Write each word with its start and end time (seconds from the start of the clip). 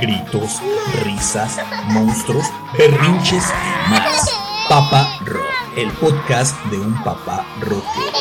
Gritos, 0.00 0.62
risas, 1.02 1.58
monstruos, 1.88 2.46
berrinches 2.76 3.44
y 3.50 3.90
más. 3.90 4.30
Papa 4.68 5.08
Rock, 5.24 5.42
el 5.76 5.90
podcast 5.92 6.56
de 6.66 6.78
un 6.78 6.94
papá 7.02 7.44
rockero. 7.60 8.12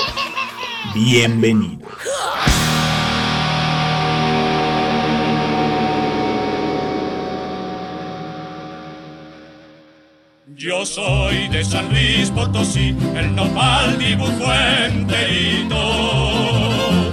Bienvenidos. 0.95 1.86
Yo 10.57 10.83
soy 10.87 11.47
de 11.49 11.63
San 11.63 11.87
Luis 11.89 12.31
Potosí, 12.31 12.95
el 13.15 13.35
nopal 13.35 13.99
dibujo 13.99 14.51
enterito. 14.87 15.77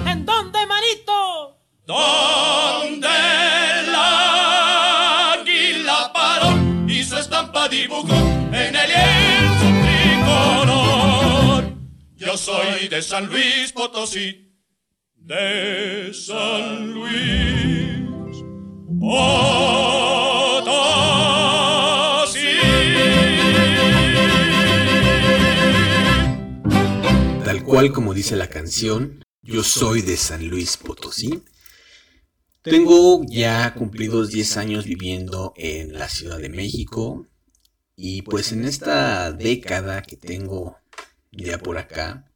¿En 0.09 0.25
dónde, 0.25 0.61
manito? 0.67 1.59
Donde 1.87 3.07
el 3.81 3.95
águila 5.35 6.11
paró 6.15 6.57
y 6.89 7.05
su 7.05 7.19
estampa 7.19 7.69
dibujó 7.69 8.17
en 8.51 8.75
el 8.77 8.89
lienzo 8.89 9.67
tricolor. 10.65 11.65
Yo 12.17 12.39
soy 12.39 12.89
de 12.89 13.03
San 13.03 13.27
Luis 13.27 13.73
Potosí, 13.73 14.55
de 15.17 16.15
San 16.15 16.93
Luis 16.93 18.43
Potosí. 18.99 19.94
Cual 27.75 27.91
como 27.91 28.15
dice 28.15 28.37
la 28.37 28.49
canción, 28.49 29.25
yo 29.43 29.65
soy 29.65 30.01
de 30.01 30.17
San 30.17 30.47
Luis 30.47 30.77
Potosí. 30.77 31.43
Tengo 32.63 33.25
ya 33.29 33.75
cumplidos 33.75 34.31
10 34.31 34.59
años 34.59 34.85
viviendo 34.85 35.53
en 35.57 35.93
la 35.93 36.09
Ciudad 36.09 36.39
de 36.39 36.51
México 36.51 37.27
y 37.97 38.23
pues 38.23 38.53
en 38.53 38.65
esta 38.65 39.33
década 39.33 40.03
que 40.03 40.17
tengo 40.17 40.79
ya 41.33 41.59
por 41.59 41.77
acá 41.77 42.31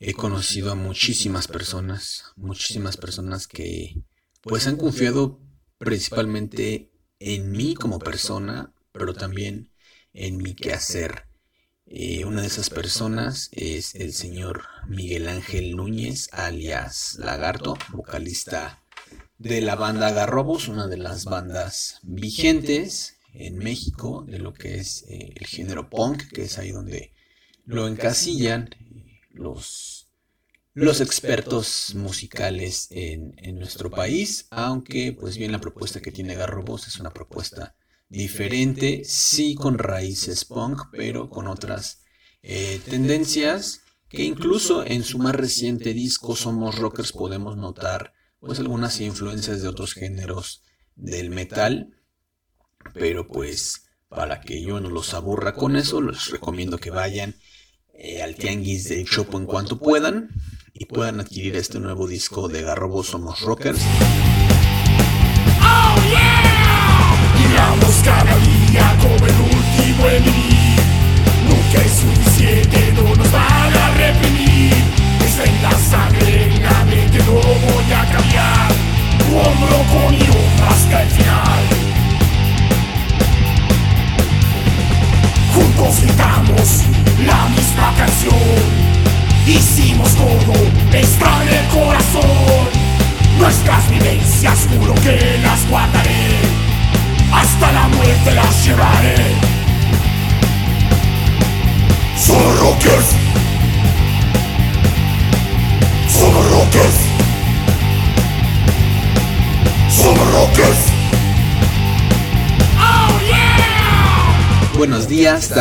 he 0.00 0.14
conocido 0.14 0.72
a 0.72 0.74
muchísimas 0.74 1.48
personas, 1.48 2.32
muchísimas 2.36 2.96
personas 2.96 3.46
que 3.46 4.02
pues 4.40 4.66
han 4.66 4.78
confiado 4.78 5.38
principalmente 5.76 6.90
en 7.18 7.50
mí 7.50 7.74
como 7.74 7.98
persona, 7.98 8.72
pero 8.90 9.12
también 9.12 9.70
en 10.14 10.38
mi 10.38 10.54
quehacer. 10.54 11.26
Eh, 11.94 12.24
una 12.24 12.40
de 12.40 12.46
esas 12.46 12.70
personas 12.70 13.50
es 13.52 13.94
el 13.94 14.14
señor 14.14 14.62
Miguel 14.88 15.28
Ángel 15.28 15.76
Núñez, 15.76 16.30
alias 16.32 17.16
Lagarto, 17.18 17.76
vocalista 17.90 18.82
de 19.36 19.60
la 19.60 19.74
banda 19.74 20.10
Garrobos, 20.10 20.68
una 20.68 20.86
de 20.86 20.96
las 20.96 21.26
bandas 21.26 21.98
vigentes 22.02 23.18
en 23.34 23.58
México 23.58 24.24
de 24.26 24.38
lo 24.38 24.54
que 24.54 24.76
es 24.76 25.04
eh, 25.10 25.34
el 25.36 25.46
género 25.46 25.90
punk, 25.90 26.28
que 26.32 26.44
es 26.44 26.56
ahí 26.56 26.70
donde 26.70 27.12
lo 27.66 27.86
encasillan 27.86 28.70
eh, 28.72 29.20
los, 29.34 30.08
los 30.72 31.02
expertos 31.02 31.94
musicales 31.94 32.86
en, 32.90 33.34
en, 33.36 33.58
nuestro 33.58 33.90
país, 33.90 34.46
aunque 34.48 35.12
pues 35.12 35.36
bien 35.36 35.52
la 35.52 35.60
propuesta 35.60 36.00
que 36.00 36.10
tiene 36.10 36.36
Garrobos 36.36 36.88
es 36.88 36.98
una 36.98 37.10
propuesta 37.10 37.74
diferente, 38.12 39.02
sí 39.06 39.54
con 39.54 39.78
raíces 39.78 40.44
punk, 40.44 40.82
pero 40.92 41.30
con 41.30 41.48
otras 41.48 42.04
eh, 42.42 42.78
tendencias 42.88 43.80
que 44.10 44.22
incluso 44.22 44.84
en 44.84 45.02
su 45.02 45.18
más 45.18 45.34
reciente 45.34 45.94
disco 45.94 46.36
Somos 46.36 46.78
Rockers 46.78 47.12
podemos 47.12 47.56
notar 47.56 48.12
pues 48.38 48.58
algunas 48.58 49.00
influencias 49.00 49.62
de 49.62 49.68
otros 49.68 49.94
géneros 49.94 50.62
del 50.94 51.30
metal, 51.30 51.96
pero 52.92 53.26
pues 53.26 53.86
para 54.10 54.42
que 54.42 54.62
yo 54.62 54.78
no 54.78 54.90
los 54.90 55.14
aburra 55.14 55.54
con 55.54 55.74
eso, 55.74 56.02
les 56.02 56.26
recomiendo 56.26 56.76
que 56.76 56.90
vayan 56.90 57.34
eh, 57.94 58.20
al 58.22 58.34
tianguis 58.34 58.90
de 58.90 59.02
Chopo 59.06 59.38
en 59.38 59.46
cuanto 59.46 59.78
puedan 59.78 60.28
y 60.74 60.84
puedan 60.84 61.18
adquirir 61.18 61.56
este 61.56 61.80
nuevo 61.80 62.06
disco 62.06 62.48
de 62.48 62.60
Garrobo 62.60 63.02
Somos 63.02 63.40
Rockers. 63.40 63.80
Oh, 65.62 66.10
yeah! 66.10 66.51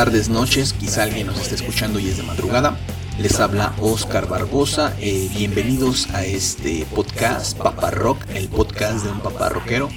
Tardes, 0.06 0.30
noches, 0.30 0.74
quizá 0.74 1.04
alguien 1.04 1.28
nos 1.28 1.40
esté 1.40 1.54
escuchando 1.54 2.00
y 2.00 2.10
es 2.10 2.18
de 2.18 2.24
madrugada. 2.24 2.76
Les 3.20 3.40
habla 3.40 3.76
Oscar 3.80 4.28
Barbosa. 4.28 4.96
Eh, 5.00 5.30
bienvenidos 5.38 6.10
a 6.10 6.26
este 6.26 6.88
podcast, 6.88 7.56
Papá 7.56 7.92
Rock, 7.92 8.18
el 8.34 8.50
podcast 8.50 9.06
de 9.06 9.12
un 9.12 9.20
papá 9.20 9.50
rockero. 9.50 9.90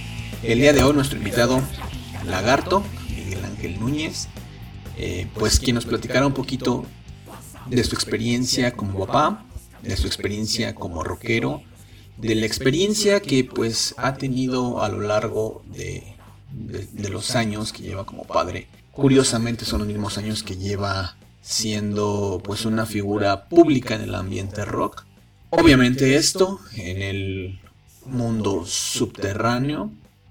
El 0.43 0.59
día 0.59 0.75
de 0.75 0.83
hoy 0.83 0.93
nuestro 0.93 1.17
invitado, 1.17 1.63
Lagarto, 2.27 2.85
Miguel 3.17 3.47
Ángel 3.47 3.81
Núñez, 3.81 4.29
eh, 4.99 5.27
pues 5.39 5.59
quien 5.59 5.77
nos 5.77 5.87
platicará 5.87 6.27
un 6.27 6.35
poquito 6.35 6.85
de 7.65 7.83
su 7.83 7.95
experiencia 7.95 8.75
como 8.75 9.07
papá, 9.07 9.47
de 9.81 9.97
su 9.97 10.07
experiencia 10.07 10.75
como 10.75 11.03
rockero, 11.03 11.63
de 12.19 12.35
la 12.35 12.45
experiencia 12.45 13.21
que 13.21 13.43
pues 13.45 13.95
ha 13.97 14.17
tenido 14.17 14.83
a 14.83 14.91
lo 14.91 15.01
largo 15.01 15.63
de 15.73 16.15
los 17.09 17.35
años 17.37 17.73
que 17.73 17.85
lleva 17.85 18.05
como 18.05 18.25
padre. 18.25 18.69
Curiosamente 18.95 19.65
son 19.65 19.81
los 19.81 19.89
mismos 19.89 20.19
años 20.19 20.43
que 20.43 20.57
lleva 20.57 21.17
siendo 21.41 22.41
pues 22.45 22.65
una 22.65 22.87
figura 22.87 23.49
pública 23.49 23.95
en 23.97 24.03
el 24.03 24.15
ambiente 24.15 24.65
rock. 24.65 25.05
Obviamente 25.51 26.17
esto 26.17 26.61
en 26.77 27.03
el 27.03 27.61
mundo 28.07 28.65
subterráneo, 28.67 29.91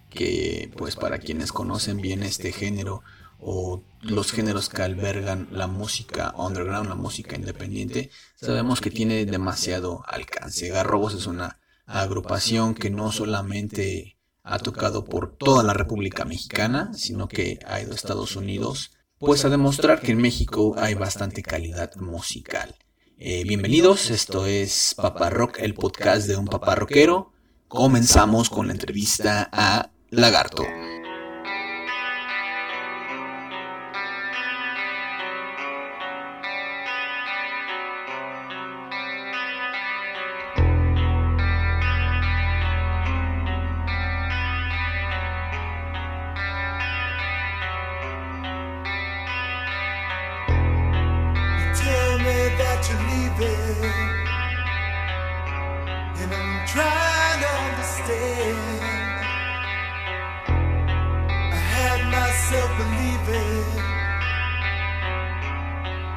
que 0.09 0.71
pues 0.77 0.95
para 0.95 1.19
quienes 1.19 1.51
conocen 1.51 1.97
bien 1.97 2.23
este 2.23 2.51
género 2.51 3.03
o 3.39 3.83
los 4.01 4.31
géneros 4.31 4.69
que 4.69 4.81
albergan 4.81 5.49
la 5.51 5.67
música 5.67 6.33
underground, 6.37 6.87
la 6.87 6.95
música 6.95 7.35
independiente, 7.35 8.09
sabemos 8.35 8.79
que 8.79 8.91
tiene 8.91 9.25
demasiado 9.25 10.03
alcance. 10.07 10.69
Garrobos 10.69 11.13
es 11.13 11.27
una 11.27 11.59
agrupación 11.85 12.75
que 12.75 12.89
no 12.89 13.11
solamente 13.11 14.17
ha 14.43 14.59
tocado 14.59 15.05
por 15.05 15.35
toda 15.37 15.63
la 15.63 15.73
República 15.73 16.25
Mexicana, 16.25 16.91
sino 16.93 17.27
que 17.27 17.59
ha 17.65 17.81
ido 17.81 17.93
a 17.93 17.95
Estados 17.95 18.35
Unidos, 18.35 18.91
pues 19.17 19.45
a 19.45 19.49
demostrar 19.49 20.01
que 20.01 20.11
en 20.11 20.21
México 20.21 20.75
hay 20.77 20.95
bastante 20.95 21.41
calidad 21.41 21.95
musical. 21.95 22.75
Eh, 23.17 23.45
bienvenidos, 23.45 24.09
esto 24.09 24.45
es 24.45 24.95
Papá 24.97 25.29
Rock, 25.29 25.59
el 25.59 25.73
podcast 25.73 26.27
de 26.27 26.35
un 26.35 26.45
papá 26.45 26.75
rockero. 26.75 27.31
Comenzamos 27.69 28.49
con 28.49 28.67
la 28.67 28.73
entrevista 28.73 29.49
a 29.51 29.91
Lagarto. 30.09 30.63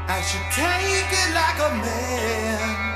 I 0.08 0.22
should 0.22 0.40
take 0.52 1.12
it 1.12 1.34
like 1.34 1.58
a 1.58 1.74
man. 1.76 2.95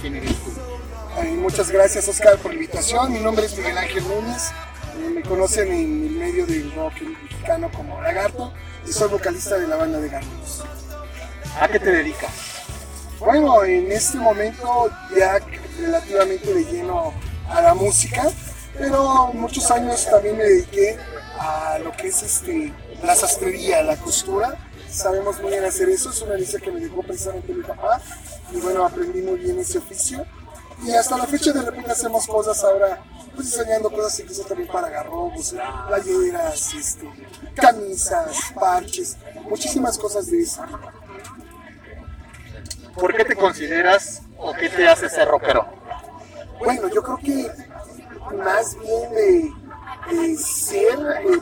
¿Quién, 0.00 0.16
eres 0.16 0.34
tú? 0.36 0.50
Eh, 1.18 1.36
muchas 1.36 1.70
gracias 1.70 2.08
Oscar 2.08 2.38
por 2.38 2.52
la 2.52 2.54
invitación. 2.54 3.12
Mi 3.12 3.20
nombre 3.20 3.46
es 3.46 3.56
Miguel 3.56 3.76
Ángel 3.76 4.02
Núñez. 4.08 4.50
Eh, 4.98 5.10
me 5.10 5.22
conocen 5.22 5.68
en 5.68 6.06
el 6.06 6.10
medio 6.12 6.46
del 6.46 6.72
rock 6.74 6.94
mexicano 7.22 7.70
como 7.74 8.00
Lagarto 8.00 8.52
y 8.86 8.92
soy 8.92 9.08
vocalista 9.08 9.58
de 9.58 9.66
la 9.66 9.76
banda 9.76 9.98
de 9.98 10.08
Gartos. 10.08 10.64
¿A 11.60 11.68
qué 11.68 11.78
te 11.78 11.90
dedicas? 11.90 12.30
Bueno, 13.18 13.62
en 13.64 13.92
este 13.92 14.18
momento 14.18 14.90
ya 15.16 15.38
relativamente 15.78 16.54
de 16.54 16.64
lleno 16.64 17.12
a 17.48 17.60
la 17.60 17.74
música, 17.74 18.22
pero 18.78 19.32
muchos 19.34 19.70
años 19.70 20.06
también 20.10 20.38
me 20.38 20.44
dediqué 20.44 20.96
a 21.38 21.78
lo 21.82 21.92
que 21.92 22.08
es 22.08 22.22
este, 22.22 22.72
la 23.02 23.14
sastrería, 23.14 23.82
la 23.82 23.96
costura. 23.96 24.56
Sabemos 24.88 25.40
muy 25.40 25.50
bien 25.50 25.64
hacer 25.64 25.88
eso, 25.88 26.10
es 26.10 26.22
una 26.22 26.34
herencia 26.34 26.58
que 26.60 26.70
me 26.70 26.80
dejó 26.80 27.02
precisamente 27.02 27.52
mi 27.52 27.62
papá 27.62 28.00
y 28.52 28.60
bueno, 28.60 28.84
aprendí 28.84 29.22
muy 29.22 29.38
bien 29.38 29.58
ese 29.58 29.78
oficio. 29.78 30.24
Y 30.82 30.92
hasta 30.92 31.16
la 31.18 31.26
fecha 31.26 31.52
de 31.52 31.62
repente 31.62 31.92
hacemos 31.92 32.26
cosas 32.26 32.62
ahora, 32.64 33.02
pues 33.34 33.48
diseñando 33.50 33.90
cosas 33.90 34.18
incluso 34.20 34.42
también 34.44 34.68
para 34.68 34.88
garrobos, 34.88 35.54
playeras, 35.88 36.74
este, 36.74 37.08
camisas, 37.54 38.52
parches, 38.54 39.16
muchísimas 39.48 39.98
cosas 39.98 40.26
de 40.30 40.40
eso. 40.40 40.62
¿Por 42.94 43.14
qué 43.14 43.24
te 43.24 43.36
consideras 43.36 44.22
o 44.38 44.52
qué 44.54 44.68
te 44.68 44.88
hace 44.88 45.08
ser 45.08 45.28
rockero? 45.28 45.66
Bueno, 46.58 46.88
yo 46.88 47.02
creo 47.02 47.18
que 47.18 47.50
más 48.36 48.76
bien 48.78 49.12
de, 49.12 49.52
de 50.10 50.36
ser, 50.36 50.98
eh, 50.98 51.40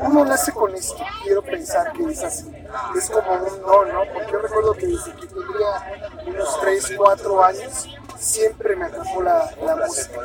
uno 0.00 0.24
nace 0.24 0.52
con 0.52 0.74
esto, 0.74 1.04
quiero 1.22 1.42
pensar 1.42 1.92
que 1.92 2.04
es 2.04 2.22
así, 2.22 2.50
es 2.96 3.10
como 3.10 3.32
un 3.32 3.60
don, 3.62 3.92
¿no? 3.92 4.02
Porque 4.12 4.32
yo 4.32 4.38
recuerdo 4.38 4.72
que 4.74 4.86
desde 4.86 5.12
que 5.12 5.26
tendría 5.26 6.24
unos 6.26 6.60
3, 6.60 6.92
4 6.96 7.44
años, 7.44 7.86
siempre 8.18 8.76
me 8.76 8.86
atrapó 8.86 9.22
la, 9.22 9.50
la 9.64 9.76
música, 9.76 10.20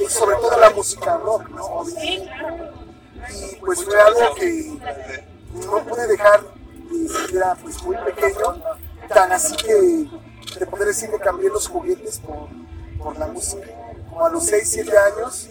y 0.00 0.06
sobre 0.06 0.36
todo 0.36 0.58
la 0.58 0.70
música 0.70 1.16
rock, 1.18 1.48
¿no? 1.50 1.84
Y 3.30 3.56
pues 3.56 3.84
fue 3.84 4.00
algo 4.00 4.34
que 4.34 4.78
no 5.66 5.84
pude 5.84 6.06
dejar 6.06 6.40
desde 6.90 7.26
que 7.26 7.36
era 7.36 7.54
pues 7.56 7.82
muy 7.82 7.96
pequeño, 7.96 8.62
tan 9.08 9.32
así 9.32 9.56
que 9.56 10.08
te 10.58 10.66
podré 10.66 10.86
decir 10.86 11.10
que 11.10 11.18
cambié 11.18 11.50
los 11.50 11.68
juguetes 11.68 12.18
por, 12.20 12.48
por 13.02 13.18
la 13.18 13.26
música. 13.26 13.66
Como 14.08 14.26
a 14.26 14.30
los 14.30 14.46
6, 14.46 14.68
7 14.70 14.92
años, 14.98 15.48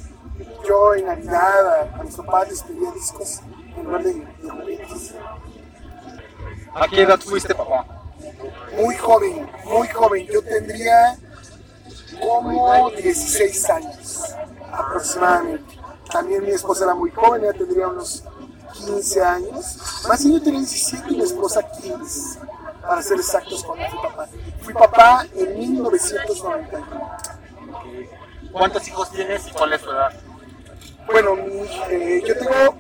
yo 0.68 0.96
en 0.96 1.06
Navidad 1.06 1.68
a, 1.68 2.00
a 2.00 2.04
mis 2.04 2.16
papás 2.16 2.50
les 2.50 2.64
pedía 2.64 2.92
discos 2.92 3.40
en 3.76 3.84
lugar 3.84 4.04
de, 4.04 4.14
de 4.14 4.50
juguetes. 4.50 5.14
¿A 6.74 6.88
qué 6.88 7.02
edad 7.02 7.20
fuiste 7.20 7.56
papá? 7.56 7.86
Muy 8.76 8.96
joven, 8.96 9.50
muy 9.66 9.88
joven. 9.88 10.28
Yo 10.28 10.42
tendría 10.44 11.18
como 12.20 12.90
16 12.92 13.70
años 13.70 14.36
aproximadamente. 14.72 15.78
También 16.12 16.44
mi 16.44 16.52
esposa 16.52 16.86
era 16.86 16.96
muy 16.96 17.12
joven, 17.12 17.44
ella 17.44 17.54
tendría 17.54 17.88
unos 17.88 18.24
15 18.74 19.24
años. 19.24 20.04
Más 20.08 20.24
bien 20.24 20.38
yo 20.38 20.44
tenía 20.44 20.60
17 20.60 21.06
y 21.10 21.18
mi 21.18 21.24
esposa 21.24 21.62
15, 21.82 22.40
para 22.82 23.02
ser 23.02 23.18
exactos 23.18 23.64
cuando 23.64 23.86
fui 23.90 24.00
papá. 24.02 24.28
Fui 24.62 24.74
papá 24.74 25.26
en 25.36 25.60
1991. 25.60 27.12
¿Cuántos 28.52 28.88
hijos 28.88 29.12
tienes 29.12 29.48
y 29.48 29.52
cuál 29.52 29.74
es 29.74 29.82
tu 29.82 29.92
edad? 29.92 30.27
Bueno, 31.08 31.36
mi, 31.36 31.62
eh, 31.90 32.22
yo 32.26 32.38
tengo, 32.38 32.78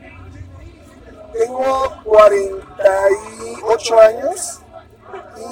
tengo 1.33 1.93
48 2.03 4.01
años 4.01 4.59
y 5.37 5.45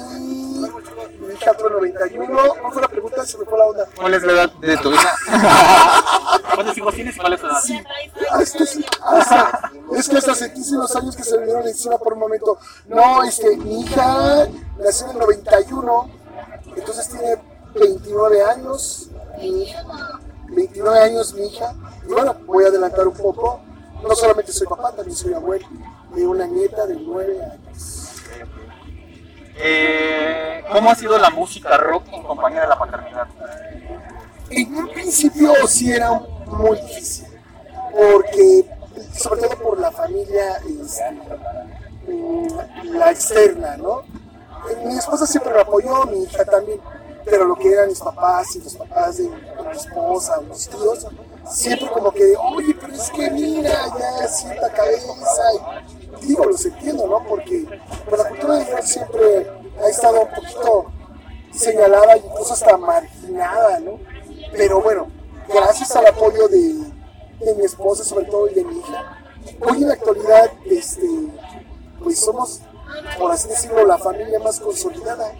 mi 1.20 1.32
hija 1.34 1.54
fue 1.54 1.70
91. 1.70 2.48
¿Cómo 2.48 2.72
fue 2.72 2.82
la 2.82 2.88
pregunta? 2.88 3.24
Se 3.24 3.38
me 3.38 3.44
fue 3.46 3.58
la 3.58 3.64
onda. 3.66 3.86
¿Cuál 3.98 4.14
es 4.14 4.22
la 4.22 4.32
edad 4.32 4.52
de 4.52 4.76
tu 4.76 4.92
hija? 4.92 5.16
¿Cuántos 6.54 6.76
hijos 6.76 6.94
tienes 6.94 7.16
y 7.16 7.18
cuál 7.18 7.32
es 7.32 7.40
tu 7.40 7.46
edad? 7.46 7.60
Ah, 8.30 8.42
Es 8.42 8.52
que, 8.52 8.66
sí, 8.66 8.84
ah, 9.02 9.22
sí. 9.22 9.96
es 9.96 10.08
que 10.08 10.16
hasta 10.18 10.98
años 10.98 11.16
que 11.16 11.22
se 11.24 11.32
me 11.34 11.38
vinieron 11.40 11.66
encima 11.66 11.96
por 11.98 12.12
un 12.12 12.18
momento. 12.18 12.58
No, 12.88 13.22
este, 13.22 13.56
mi 13.56 13.80
hija 13.82 14.48
nació 14.78 15.06
en 15.06 15.12
el 15.12 15.18
91, 15.18 16.10
entonces 16.76 17.08
tiene 17.08 17.36
29 17.74 18.42
años. 18.44 19.08
Mi 19.38 19.62
hija, 19.62 19.82
29 20.48 20.98
años 21.00 21.34
mi 21.34 21.46
hija. 21.46 21.74
Bueno, 22.08 22.36
voy 22.46 22.64
a 22.64 22.68
adelantar 22.68 23.06
un 23.06 23.14
poco. 23.14 23.60
No 24.02 24.14
solamente 24.14 24.52
soy 24.52 24.66
papá, 24.66 24.92
también 24.92 25.16
soy 25.16 25.34
abuelo 25.34 25.66
de 26.14 26.26
una 26.26 26.46
nieta 26.46 26.86
de 26.86 26.94
9 26.96 27.42
años. 27.42 28.12
Eh, 29.58 30.62
¿Cómo 30.70 30.90
ha 30.90 30.94
sido 30.94 31.18
la 31.18 31.30
música 31.30 31.76
rock 31.78 32.04
en 32.12 32.22
compañía 32.22 32.62
de 32.62 32.68
la 32.68 32.78
paternidad? 32.78 33.26
En 34.50 34.76
un 34.76 34.88
principio 34.88 35.52
sí 35.66 35.90
era 35.90 36.12
muy 36.46 36.78
difícil, 36.80 37.26
porque 37.92 38.66
sobre 39.14 39.40
todo 39.40 39.58
por 39.58 39.80
la 39.80 39.90
familia, 39.90 40.58
este, 40.82 41.10
mm, 42.12 42.92
la 42.92 43.10
externa, 43.10 43.76
¿no? 43.78 44.00
Eh, 44.70 44.84
Mi 44.84 44.98
esposa 44.98 45.26
siempre 45.26 45.52
me 45.54 45.60
apoyó, 45.60 46.04
mi 46.04 46.22
hija 46.24 46.44
también, 46.44 46.80
pero 47.24 47.44
lo 47.44 47.56
que 47.56 47.72
eran 47.72 47.88
mis 47.88 47.98
papás 48.00 48.54
y 48.56 48.60
los 48.60 48.74
papás 48.74 49.16
de, 49.16 49.24
de 49.24 49.30
mi 49.30 49.76
esposa, 49.76 50.40
los 50.42 50.68
tíos, 50.68 51.06
siempre 51.50 51.88
como 51.90 52.12
que, 52.12 52.34
oye, 52.36 52.74
pero 52.80 52.92
es 52.92 53.10
que 53.10 53.30
mira, 53.30 53.86
ya 53.98 54.28
sienta 54.28 54.72
cabeza, 54.72 55.12
y 56.22 56.26
digo, 56.26 56.44
los 56.44 56.64
entiendo, 56.64 57.06
¿no? 57.06 57.24
Porque 57.26 57.66
pues, 58.08 58.22
la 58.22 58.28
cultura 58.28 58.54
de 58.56 58.64
Dios 58.64 58.84
siempre 58.84 59.50
ha 59.82 59.88
estado 59.88 60.22
un 60.22 60.30
poquito 60.30 60.86
señalada, 61.52 62.16
incluso 62.16 62.52
hasta 62.52 62.76
marginada, 62.76 63.80
¿no? 63.80 63.98
Pero 64.52 64.80
bueno, 64.80 65.08
gracias 65.48 65.94
al 65.96 66.06
apoyo 66.06 66.48
de, 66.48 66.74
de 67.40 67.54
mi 67.54 67.64
esposa, 67.64 68.04
sobre 68.04 68.26
todo, 68.26 68.48
y 68.48 68.54
de 68.54 68.64
mi 68.64 68.78
hija, 68.78 69.22
hoy 69.60 69.82
en 69.82 69.88
la 69.88 69.94
actualidad, 69.94 70.50
este, 70.66 71.08
pues 72.02 72.20
somos, 72.20 72.60
por 73.18 73.32
así 73.32 73.48
decirlo, 73.48 73.86
la 73.86 73.98
familia 73.98 74.38
más 74.40 74.60
consolidada, 74.60 75.32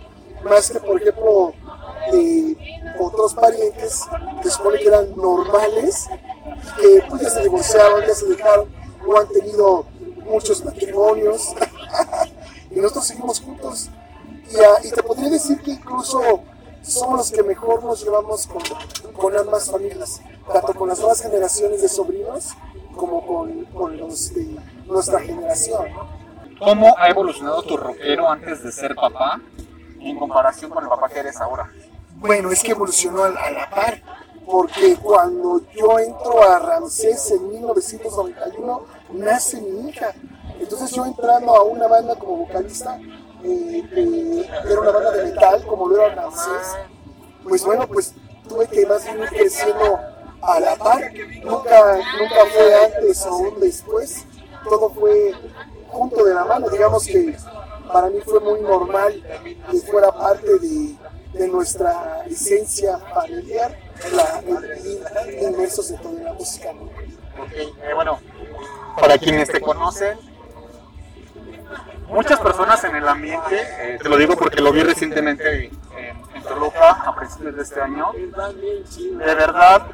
más 0.45 0.71
que, 0.71 0.81
por 0.81 1.01
ejemplo, 1.01 1.53
de 2.13 2.95
otros 2.99 3.35
parientes 3.35 4.03
que 4.43 4.51
supone 4.51 4.79
que 4.79 4.89
eran 4.89 5.15
normales, 5.17 6.09
que 6.81 7.03
pues 7.09 7.23
ya 7.23 7.31
se 7.31 7.43
divorciaron, 7.43 8.05
ya 8.07 8.15
se 8.15 8.27
dejaron, 8.27 8.69
o 9.07 9.19
han 9.19 9.29
tenido 9.29 9.87
muchos 10.25 10.65
matrimonios, 10.65 11.55
y 12.71 12.77
nosotros 12.77 13.07
seguimos 13.07 13.41
juntos. 13.41 13.91
Y, 14.51 14.57
ah, 14.57 14.79
y 14.85 14.91
te 14.91 15.03
podría 15.03 15.31
decir 15.31 15.61
que 15.61 15.73
incluso 15.73 16.43
somos 16.83 17.19
los 17.19 17.33
que 17.33 17.43
mejor 17.43 17.83
nos 17.83 18.03
llevamos 18.03 18.47
con, 18.47 18.63
con 19.13 19.37
ambas 19.37 19.71
familias, 19.71 20.21
tanto 20.53 20.73
con 20.75 20.89
las 20.89 20.99
nuevas 20.99 21.21
generaciones 21.21 21.83
de 21.83 21.89
sobrinos 21.89 22.55
como 22.95 23.27
con, 23.27 23.65
con 23.67 23.97
nuestra 24.87 25.21
generación. 25.21 25.87
¿Cómo 26.59 26.95
ha 26.97 27.09
evolucionado 27.09 27.63
tu 27.63 27.77
rockero 27.77 28.29
antes 28.29 28.63
de 28.63 28.73
ser 28.73 28.95
papá 28.95 29.41
en 30.01 30.19
comparación 30.19 30.71
con 30.71 30.85
el 30.85 30.89
papá 30.89 31.09
que 31.09 31.19
eres 31.19 31.37
ahora? 31.41 31.71
Bueno, 32.19 32.51
es 32.51 32.63
que 32.63 32.73
evolucionó 32.73 33.25
a, 33.25 33.31
la 33.31 33.69
par, 33.69 34.03
porque 34.47 34.97
cuando 34.97 35.61
yo 35.75 35.99
entro 35.99 36.43
a 36.43 36.59
Ramsés 36.59 37.31
en 37.33 37.49
1991, 37.51 38.87
nace 39.13 39.61
mi 39.61 39.91
hija. 39.91 40.15
Entonces 40.59 40.91
yo 40.93 41.05
entrando 41.05 41.55
a 41.55 41.63
una 41.65 41.87
banda 41.87 42.15
como 42.15 42.39
vocalista, 42.39 42.99
eh, 43.45 43.85
eh, 43.93 44.51
era 44.65 44.81
una 44.81 44.91
banda 44.93 45.11
de 45.13 45.25
metal, 45.25 45.67
como 45.67 45.89
lo 45.89 45.97
era 45.97 46.15
Ramsés, 46.15 46.77
pues 47.47 47.65
bueno, 47.65 47.87
pues 47.87 48.15
tuve 48.49 48.67
que 48.67 48.87
más 48.87 49.05
bien 49.05 49.19
ir 49.21 49.29
creciendo 49.29 49.99
a 50.41 50.61
la 50.61 50.77
par. 50.77 51.13
Nunca, 51.45 51.99
nunca 52.19 52.47
fue 52.55 52.85
antes 52.85 53.27
o 53.27 53.37
un 53.37 53.61
después, 53.61 54.25
todo 54.65 54.89
fue 54.91 55.35
junto 55.89 56.25
de 56.25 56.35
la 56.35 56.45
mano. 56.47 56.71
Digamos 56.71 57.07
que 57.07 57.37
para 57.93 58.09
mí 58.09 58.21
fue 58.25 58.41
muy 58.41 58.61
normal 58.63 59.23
que 59.71 59.81
fuera 59.81 60.11
parte 60.13 60.59
de, 60.59 60.97
de 61.39 61.49
nuestra 61.49 62.25
esencia 62.27 62.99
familiar, 62.99 63.77
la, 64.13 64.41
el 64.41 65.43
inmersos 65.43 65.91
en 65.91 65.99
toda 65.99 66.23
la 66.23 66.33
música. 66.33 66.71
eh, 67.53 67.95
bueno, 67.95 68.19
para 69.01 69.19
quienes 69.19 69.51
te 69.51 69.61
conocen, 69.61 70.19
muchas 72.09 72.41
personas 72.41 72.83
en 72.85 72.97
el 72.97 73.09
ambiente, 73.09 73.61
eh, 73.79 73.99
te 74.03 74.09
lo 74.09 74.17
digo 74.17 74.37
porque 74.37 74.61
lo 74.61 74.73
vi 74.73 74.83
recientemente 74.83 75.67
en, 75.67 75.73
en 76.35 76.43
Toluca, 76.43 77.15
principios 77.17 77.57
de 77.57 77.63
este 77.63 77.81
año. 77.81 78.13
De 78.13 79.35
verdad, 79.35 79.87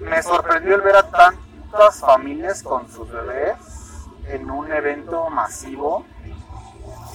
me 0.00 0.22
sorprendió 0.22 0.74
el 0.74 0.80
ver 0.82 0.96
a 0.96 1.10
tantas 1.10 2.00
familias 2.00 2.62
con 2.62 2.90
sus 2.90 3.10
bebés 3.10 3.56
en 4.28 4.50
un 4.50 4.70
evento 4.72 5.28
masivo. 5.30 6.04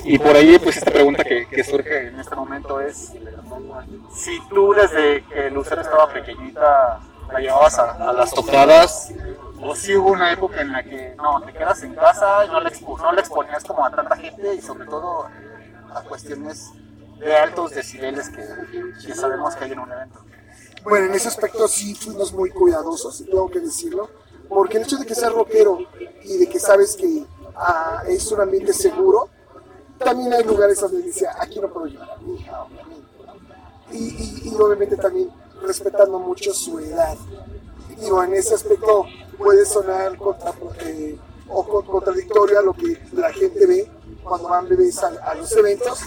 Y 0.08 0.20
por 0.20 0.36
ahí, 0.36 0.58
pues 0.60 0.78
esta 0.78 0.92
pregunta 0.92 1.24
que, 1.24 1.48
que 1.48 1.64
surge 1.64 2.08
en 2.10 2.20
este 2.20 2.36
momento 2.36 2.80
es, 2.80 3.12
si 4.14 4.40
tú 4.50 4.74
desde 4.74 5.24
que 5.26 5.50
Lucero 5.50 5.82
estaba 5.82 6.08
pequeñita 6.14 7.00
la 7.32 7.40
llevabas 7.40 7.80
a, 7.80 8.10
a 8.10 8.14
las 8.14 8.32
tocadas, 8.32 9.12
o 9.60 9.76
si 9.76 9.96
hubo 9.96 10.12
una 10.12 10.32
época 10.32 10.62
en 10.62 10.72
la 10.72 10.84
que 10.84 11.16
no, 11.18 11.42
te 11.42 11.52
quedas 11.54 11.82
en 11.84 11.96
casa 11.96 12.46
no 12.46 12.62
expo- 12.62 13.00
no 13.02 13.12
le 13.14 13.22
exponías 13.22 13.64
como 13.64 13.84
a 13.86 13.90
tanta 13.90 14.16
gente 14.16 14.54
y 14.54 14.62
sobre 14.62 14.86
todo 14.86 15.26
a 15.94 16.02
cuestiones 16.02 16.70
de 17.18 17.36
altos 17.36 17.72
decibeles 17.72 18.30
que, 18.30 18.44
que 19.08 19.16
sabemos 19.16 19.56
que 19.56 19.64
hay 19.66 19.72
en 19.72 19.80
un 19.80 19.92
evento. 19.92 20.20
Bueno, 20.84 21.08
en 21.08 21.16
ese 21.16 21.30
aspecto 21.30 21.68
sí 21.68 21.96
fuimos 21.96 22.32
muy 22.32 22.52
cuidadosos, 22.52 23.24
tengo 23.26 23.50
que 23.50 23.60
decirlo, 23.60 24.10
porque 24.48 24.78
el 24.78 24.84
hecho 24.84 24.98
de 24.98 25.06
que 25.08 25.16
seas 25.16 25.34
rockero 25.34 25.80
y 26.24 26.38
de 26.38 26.48
que 26.48 26.60
sabes 26.60 26.96
que 26.96 27.26
ah, 27.56 28.04
es 28.08 28.32
un 28.32 28.42
ambiente 28.42 28.72
seguro, 28.72 29.30
también 30.00 30.34
hay 30.34 30.44
lugares 30.44 30.80
donde 30.80 31.02
dice, 31.02 31.26
aquí 31.40 31.60
no 31.60 31.70
puedo 31.70 31.88
llevar 31.88 32.12
a 32.12 32.18
mi 32.18 32.36
hija, 32.36 32.64
obviamente. 32.64 33.06
Y, 33.92 33.98
y- 33.98 34.50
y 34.50 34.56
obviamente 34.56 34.98
también 34.98 35.30
respetando 35.62 36.20
mucho 36.20 36.54
su 36.54 36.80
edad. 36.80 37.16
Digo, 38.00 38.24
en 38.24 38.34
ese 38.34 38.56
aspecto 38.56 39.06
puede 39.38 39.66
sonar 39.66 40.18
contra, 40.18 40.54
eh, 40.82 41.18
o 41.48 41.64
con- 41.66 41.86
contradictorio 41.86 42.60
a 42.60 42.62
lo 42.62 42.74
que 42.74 43.00
la 43.14 43.32
gente 43.32 43.66
ve 43.66 43.90
cuando 44.24 44.50
van 44.50 44.68
bebés 44.68 45.02
a, 45.04 45.08
a 45.24 45.36
los 45.36 45.52
eventos, 45.54 46.00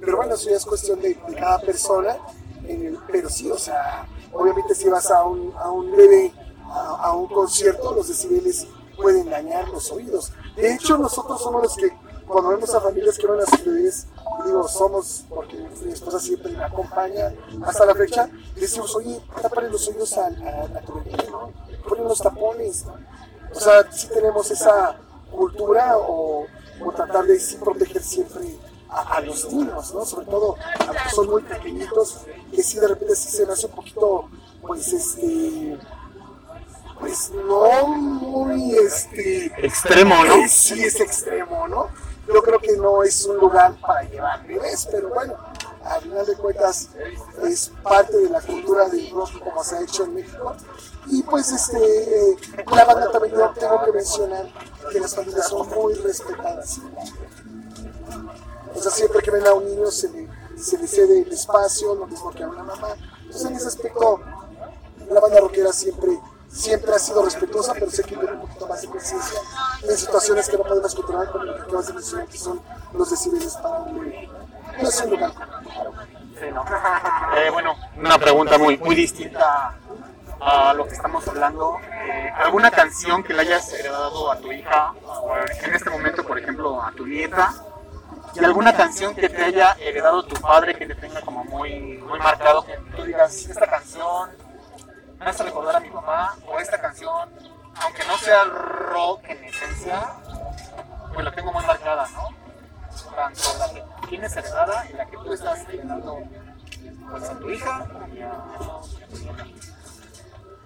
pero 0.00 0.16
bueno, 0.18 0.34
eso 0.34 0.48
ya 0.50 0.56
es 0.56 0.64
cuestión 0.64 1.00
de, 1.00 1.08
de 1.14 1.34
cada 1.34 1.58
persona. 1.60 2.16
en 2.66 2.86
el- 2.86 2.98
pero 3.12 3.28
sí, 3.28 3.50
o 3.50 3.58
sea, 3.58 4.06
obviamente 4.32 4.74
si 4.74 4.88
vas 4.88 5.10
a 5.10 5.22
un, 5.24 5.52
a 5.58 5.70
un 5.70 5.90
bebé, 5.94 6.32
a, 6.66 7.08
a 7.08 7.12
un 7.14 7.26
concierto, 7.26 7.94
los 7.94 8.08
decibeles 8.08 8.66
pueden 8.96 9.28
dañar 9.28 9.68
los 9.68 9.90
oídos. 9.92 10.32
De 10.56 10.72
hecho, 10.72 10.96
nosotros 10.96 11.42
somos 11.42 11.62
los 11.62 11.76
que, 11.76 11.92
cuando 12.26 12.50
vemos 12.50 12.74
a 12.74 12.80
familias 12.80 13.18
que 13.18 13.26
van 13.26 13.40
a 13.40 13.44
bebés, 13.64 14.06
digo, 14.44 14.66
somos, 14.68 15.24
porque 15.28 15.56
mi 15.84 15.92
esposa 15.92 16.18
siempre 16.18 16.52
me 16.52 16.64
acompaña 16.64 17.32
hasta 17.64 17.86
la 17.86 17.94
fecha, 17.94 18.28
decimos, 18.56 18.94
oye, 18.96 19.20
tápale 19.40 19.70
los 19.70 19.86
oídos 19.88 20.16
a, 20.18 20.26
a, 20.26 20.28
a 20.28 20.80
tu 20.80 20.94
bebé, 20.94 21.26
¿no? 21.30 21.52
Ponen 21.88 22.04
los 22.04 22.18
tapones. 22.18 22.84
O 23.54 23.60
sea, 23.60 23.90
sí 23.92 24.08
tenemos 24.08 24.50
esa 24.50 24.96
cultura 25.30 25.96
o, 25.98 26.46
o 26.84 26.92
tratar 26.92 27.24
de 27.26 27.38
sí 27.38 27.56
proteger 27.56 28.02
siempre 28.02 28.56
a, 28.88 29.16
a 29.16 29.20
los 29.20 29.52
niños, 29.52 29.94
¿no? 29.94 30.04
Sobre 30.04 30.26
todo 30.26 30.56
a 30.80 30.86
los 30.86 31.02
que 31.02 31.10
son 31.10 31.30
muy 31.30 31.42
pequeñitos, 31.42 32.20
que 32.50 32.62
sí 32.62 32.78
de 32.78 32.88
repente 32.88 33.14
sí 33.16 33.28
se 33.28 33.46
me 33.46 33.52
hace 33.52 33.66
un 33.66 33.72
poquito, 33.72 34.28
pues, 34.62 34.92
este, 34.92 35.78
pues 36.98 37.30
no 37.30 37.86
muy, 37.88 38.76
este, 38.76 39.46
Extremo, 39.64 40.24
¿no? 40.24 40.48
Sí, 40.48 40.82
es 40.82 41.00
extremo, 41.00 41.68
¿no? 41.68 41.88
Yo 42.26 42.42
creo 42.42 42.58
que 42.58 42.76
no 42.76 43.02
es 43.02 43.24
un 43.26 43.36
lugar 43.36 43.78
para 43.80 44.02
llevar 44.02 44.46
bebés, 44.46 44.88
pero 44.90 45.10
bueno, 45.10 45.34
al 45.84 46.00
final 46.00 46.26
de 46.26 46.34
cuentas 46.36 46.88
es 47.42 47.70
parte 47.82 48.16
de 48.16 48.30
la 48.30 48.40
cultura 48.40 48.88
del 48.88 49.10
rock 49.10 49.38
como 49.42 49.62
se 49.62 49.76
ha 49.76 49.82
hecho 49.82 50.04
en 50.04 50.14
México. 50.14 50.54
Y 51.06 51.22
pues 51.22 51.52
este, 51.52 52.36
la 52.74 52.84
banda 52.84 53.10
también 53.10 53.34
yo 53.34 53.50
tengo 53.50 53.84
que 53.84 53.92
mencionar 53.92 54.50
que 54.90 55.00
las 55.00 55.14
familias 55.14 55.48
son 55.48 55.68
muy 55.68 55.94
respetadas. 55.94 56.80
O 58.74 58.80
sea, 58.80 58.90
siempre 58.90 59.22
que 59.22 59.30
ven 59.30 59.46
a 59.46 59.52
un 59.52 59.66
niño 59.66 59.90
se 59.90 60.08
le, 60.08 60.28
se 60.56 60.78
le 60.78 60.86
cede 60.86 61.22
el 61.22 61.32
espacio, 61.32 61.94
lo 61.94 62.06
mismo 62.06 62.30
que 62.30 62.42
a 62.42 62.48
una 62.48 62.62
mamá. 62.62 62.88
Entonces 63.22 63.50
en 63.50 63.56
ese 63.56 63.68
aspecto 63.68 64.20
la 65.10 65.20
banda 65.20 65.40
rockera 65.40 65.72
siempre, 65.72 66.18
siempre 66.54 66.94
ha 66.94 66.98
sido 66.98 67.24
respetuosa, 67.24 67.74
pero 67.74 67.90
sé 67.90 68.02
que 68.04 68.16
tiene 68.16 68.32
un 68.32 68.40
poquito 68.42 68.66
más 68.66 68.80
de 68.80 68.88
conciencia 68.88 69.40
en 69.82 69.96
situaciones 69.96 70.48
que 70.48 70.56
no 70.56 70.62
podemos 70.62 70.94
controlar, 70.94 71.30
como 71.30 71.44
lo 71.44 71.56
que 71.56 71.62
acabas 71.62 71.86
de 71.88 71.92
mencionar, 71.94 72.26
que 72.28 72.38
son 72.38 72.60
los 72.92 73.10
decibeles 73.10 73.54
para 73.56 73.80
bebé. 73.80 74.30
No 74.80 74.88
es 74.88 75.00
un 75.02 75.10
lugar. 75.10 75.32
Eh, 77.36 77.50
bueno, 77.50 77.74
una 77.96 78.18
pregunta 78.18 78.58
muy, 78.58 78.76
muy 78.78 78.94
distinta 78.94 79.74
a 80.40 80.74
lo 80.74 80.86
que 80.86 80.94
estamos 80.94 81.26
hablando. 81.26 81.78
Eh, 81.82 82.32
¿Alguna 82.36 82.70
canción 82.70 83.22
que 83.22 83.34
le 83.34 83.42
hayas 83.42 83.72
heredado 83.72 84.30
a 84.30 84.38
tu 84.38 84.52
hija, 84.52 84.92
o 85.04 85.34
en 85.36 85.74
este 85.74 85.90
momento, 85.90 86.24
por 86.24 86.38
ejemplo, 86.38 86.80
a 86.82 86.92
tu 86.92 87.06
nieta? 87.06 87.52
¿Y 88.34 88.44
alguna 88.44 88.76
canción 88.76 89.14
que 89.14 89.28
te 89.28 89.44
haya 89.44 89.76
heredado 89.78 90.24
tu 90.24 90.34
padre 90.40 90.76
que 90.76 90.86
te 90.86 90.94
tenga 90.96 91.20
como 91.20 91.44
muy, 91.44 91.98
muy 91.98 92.18
marcado? 92.18 92.64
Que 92.64 92.76
tú 92.96 93.04
digas, 93.04 93.46
esta 93.46 93.66
canción 93.66 94.30
me 95.24 95.30
hace 95.30 95.42
recordar 95.42 95.76
a 95.76 95.80
mi 95.80 95.88
mamá, 95.88 96.36
o 96.46 96.58
esta 96.58 96.78
canción, 96.78 97.30
aunque 97.82 98.04
no 98.04 98.18
sea 98.18 98.44
rock 98.44 99.24
en 99.28 99.44
esencia, 99.44 100.12
pues 101.14 101.24
la 101.24 101.32
tengo 101.32 101.50
muy 101.50 101.64
marcada, 101.64 102.06
¿no? 102.10 102.28
Tanto 103.16 103.40
la 103.58 103.72
que 103.72 104.06
tienes 104.08 104.36
heredada 104.36 104.86
y 104.90 104.92
la 104.92 105.06
que 105.06 105.16
tú 105.16 105.32
estás 105.32 105.60
heredando 105.68 106.18
pues, 107.10 107.24
a 107.24 107.38
tu 107.38 107.50
hija 107.50 107.86
y 108.12 108.20
a. 108.20 108.32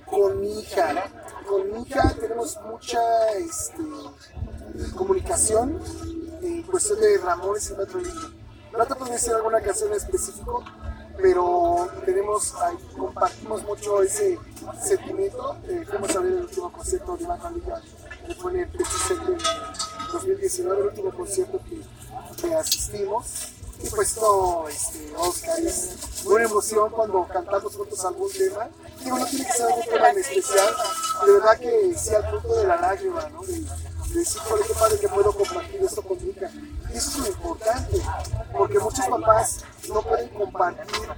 Con 0.06 0.40
mi 0.40 0.60
hija, 0.60 1.04
con 1.46 1.72
mi 1.72 1.82
hija 1.82 2.14
tenemos 2.18 2.58
mucha 2.62 3.28
este, 3.34 3.82
comunicación 4.96 5.80
en 6.42 6.62
cuestión 6.64 7.00
de 7.00 7.18
Ramones 7.18 7.70
y 7.70 7.74
Metro. 7.74 8.00
No 8.76 8.86
te 8.86 8.94
podría 8.94 9.14
decir 9.14 9.34
alguna 9.34 9.60
canción 9.60 9.90
en 9.90 9.98
específico, 9.98 10.64
pero 11.20 11.88
tenemos, 12.04 12.54
compartimos 12.96 13.62
mucho 13.64 14.02
ese 14.02 14.38
sentimiento. 14.82 15.56
Eh, 15.68 15.84
fuimos 15.88 16.14
a 16.16 16.20
ver 16.20 16.32
el 16.32 16.40
último 16.42 16.72
concierto 16.72 17.16
de 17.16 17.24
Iván 17.24 17.54
Liga, 17.54 17.82
que 18.26 18.34
fue 18.34 18.52
el 18.52 18.60
en 18.60 18.68
2019, 20.12 20.80
el 20.80 20.86
último 20.86 21.10
concierto 21.12 21.60
que, 22.40 22.54
asistimos. 22.54 23.52
Y 23.80 23.88
pues 23.90 24.16
no, 24.16 24.68
este, 24.68 25.12
Oscar, 25.16 25.58
es 25.60 26.24
una 26.24 26.44
emoción 26.44 26.90
cuando 26.90 27.26
cantamos 27.28 27.76
juntos 27.76 28.04
algún 28.04 28.30
tema. 28.32 28.68
Digo, 29.04 29.18
no 29.18 29.26
tiene 29.26 29.46
que 29.46 29.52
ser 29.52 29.66
algún 29.66 29.84
tema 29.84 30.10
en 30.10 30.18
especial, 30.18 30.74
de 31.24 31.32
verdad 31.32 31.58
que 31.58 31.94
sea 31.96 32.18
el 32.18 32.30
punto 32.32 32.54
de 32.54 32.66
la 32.66 32.76
lágrima, 32.80 33.28
¿no? 33.28 33.42
De, 33.42 33.64
decir, 34.14 34.40
"Joder, 34.42 34.66
qué 34.66 34.74
padre 34.74 34.98
que 34.98 35.08
puedo 35.08 35.32
compartir 35.32 35.82
esto 35.82 36.02
con 36.02 36.18
mi. 36.18 36.28
Y 36.30 36.96
eso 36.96 37.10
es 37.10 37.18
lo 37.18 37.26
importante, 37.26 38.02
porque 38.56 38.78
muchos 38.78 39.06
papás 39.06 39.64
no 39.88 40.02
pueden 40.02 40.28
compartir 40.30 41.08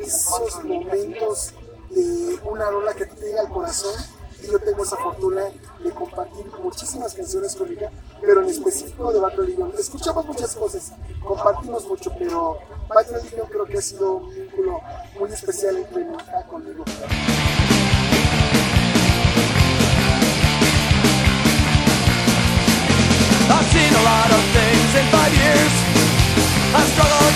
esos 0.00 0.64
momentos 0.64 1.52
de 1.90 2.40
una 2.44 2.70
rola 2.70 2.94
que 2.94 3.06
te 3.06 3.26
llega 3.26 3.42
al 3.42 3.48
corazón. 3.48 3.94
Y 4.42 4.50
yo 4.50 4.58
tengo 4.58 4.82
esa 4.82 4.96
fortuna 4.96 5.42
de 5.84 5.90
compartir 5.92 6.46
muchísimas 6.60 7.14
canciones 7.14 7.54
con 7.54 7.70
mi 7.70 7.76
pero 8.20 8.42
en 8.42 8.48
específico 8.48 9.12
de 9.12 9.20
Battle 9.20 9.46
Legion. 9.46 9.72
Escuchamos 9.78 10.26
muchas 10.26 10.54
cosas, 10.56 10.92
compartimos 11.24 11.86
mucho, 11.86 12.12
pero 12.18 12.58
Battle 12.88 13.22
Legion 13.22 13.46
creo 13.48 13.64
que 13.66 13.78
ha 13.78 13.82
sido 13.82 14.14
un 14.14 14.34
vínculo 14.34 14.80
muy 15.18 15.32
especial 15.32 15.76
entre 15.76 16.04
mi 16.04 16.14
hija 16.14 16.46
conmigo. 16.48 16.84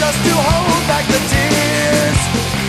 Just 0.06 0.22
to 0.22 0.34
hold 0.38 0.84
back 0.86 1.02
the 1.10 1.18
tears. 1.26 2.20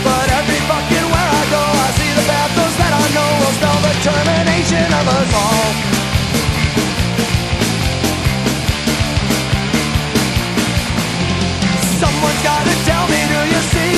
But 0.02 0.26
every 0.34 0.58
fucking 0.66 1.08
where 1.14 1.30
I 1.42 1.44
go, 1.54 1.64
I 1.86 1.90
see 1.94 2.12
the 2.18 2.26
pathos 2.26 2.74
that 2.82 2.94
I 2.98 3.06
know 3.14 3.30
will 3.38 3.56
spell 3.62 3.80
the 3.86 3.94
termination 4.02 4.90
of 4.90 5.06
us 5.06 5.30
all. 5.38 5.70
Someone's 12.02 12.42
gotta 12.42 12.76
tell 12.90 13.06
me, 13.06 13.22
do 13.30 13.40
you 13.54 13.62
see 13.70 13.96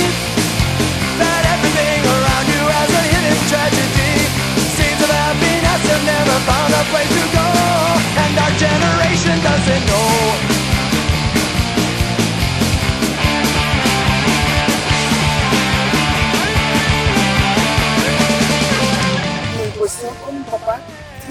that 1.24 1.42
everything 1.56 2.00
around 2.12 2.46
you 2.52 2.64
has 2.76 2.92
a 2.92 3.04
hidden 3.08 3.40
tragedy? 3.48 4.14
Seeds 4.76 5.00
of 5.00 5.12
happiness 5.16 5.82
have 5.88 6.04
never 6.04 6.38
found 6.44 6.72
a 6.76 6.84
place 6.92 7.14
to 7.16 7.26
go, 7.40 7.48
and 8.20 8.34
our 8.36 8.54
generation 8.60 9.36
doesn't 9.40 9.84
know. 9.88 10.59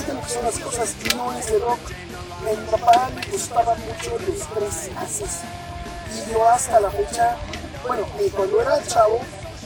Que 0.04 0.32
son 0.32 0.44
las 0.44 0.58
cosas, 0.58 0.94
no 1.16 1.32
es 1.32 1.46
de 1.50 1.58
rock. 1.58 1.78
A 2.40 2.50
mi 2.50 2.66
papá 2.70 3.10
le 3.10 3.30
gustaban 3.30 3.78
mucho 3.80 4.10
los 4.26 4.38
tres 4.54 4.90
haces. 4.96 5.40
Y 6.14 6.32
yo 6.32 6.48
hasta 6.48 6.80
la 6.80 6.90
fecha, 6.90 7.36
bueno, 7.86 8.06
y 8.24 8.30
cuando 8.30 8.60
era 8.60 8.82
chavo, 8.86 9.20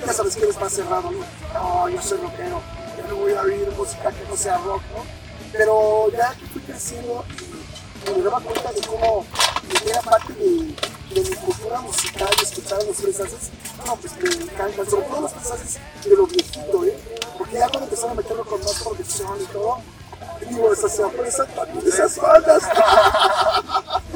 ya 0.05 0.13
sabes 0.13 0.37
que 0.37 0.45
eres 0.45 0.61
más 0.61 0.73
cerrado, 0.73 1.11
¿no? 1.11 1.25
No, 1.55 1.89
yo 1.89 2.03
soy 2.03 2.19
rockero, 2.19 2.61
yo 2.97 3.09
no 3.09 3.17
voy 3.17 3.33
a 3.35 3.43
oír 3.43 3.69
música 3.77 4.11
que 4.11 4.29
no 4.29 4.37
sea 4.37 4.59
rock, 4.59 4.83
¿no? 4.97 5.05
Pero 5.53 6.11
ya 6.11 6.35
que 6.35 6.47
fui 6.47 6.63
creciendo 6.63 7.25
y 8.07 8.19
me 8.19 8.25
daba 8.25 8.41
cuenta 8.41 8.73
de 8.73 8.81
cómo 8.81 9.25
era 9.87 10.01
parte 10.01 10.33
de, 10.35 10.75
mi 11.15 11.37
cultura 11.37 11.81
musical, 11.83 12.29
escuchar 12.43 12.83
los 12.85 12.97
tres 12.97 13.21
haces, 13.21 13.51
no, 13.87 13.97
pues 13.97 14.13
me 14.17 14.45
encantan, 14.45 14.89
sobre 14.89 15.07
todo 15.07 15.21
los 15.21 15.33
tres 15.35 15.51
haces 15.51 15.79
de 16.05 16.17
lo 16.17 16.27
viejito, 16.27 16.85
¿eh? 16.85 16.99
Porque 17.37 17.55
ya 17.55 17.69
cuando 17.69 17.85
empezaron 17.85 18.13
a 18.13 18.15
meterlo 18.15 18.45
con 18.45 18.61
más 18.61 18.83
producción 18.83 19.43
y 19.43 19.45
todo, 19.53 19.79
digo, 20.47 20.73
esa 20.73 20.89
sorpresa 20.89 21.47
también 21.47 21.87
esas 21.87 22.17
bandas. 22.17 22.63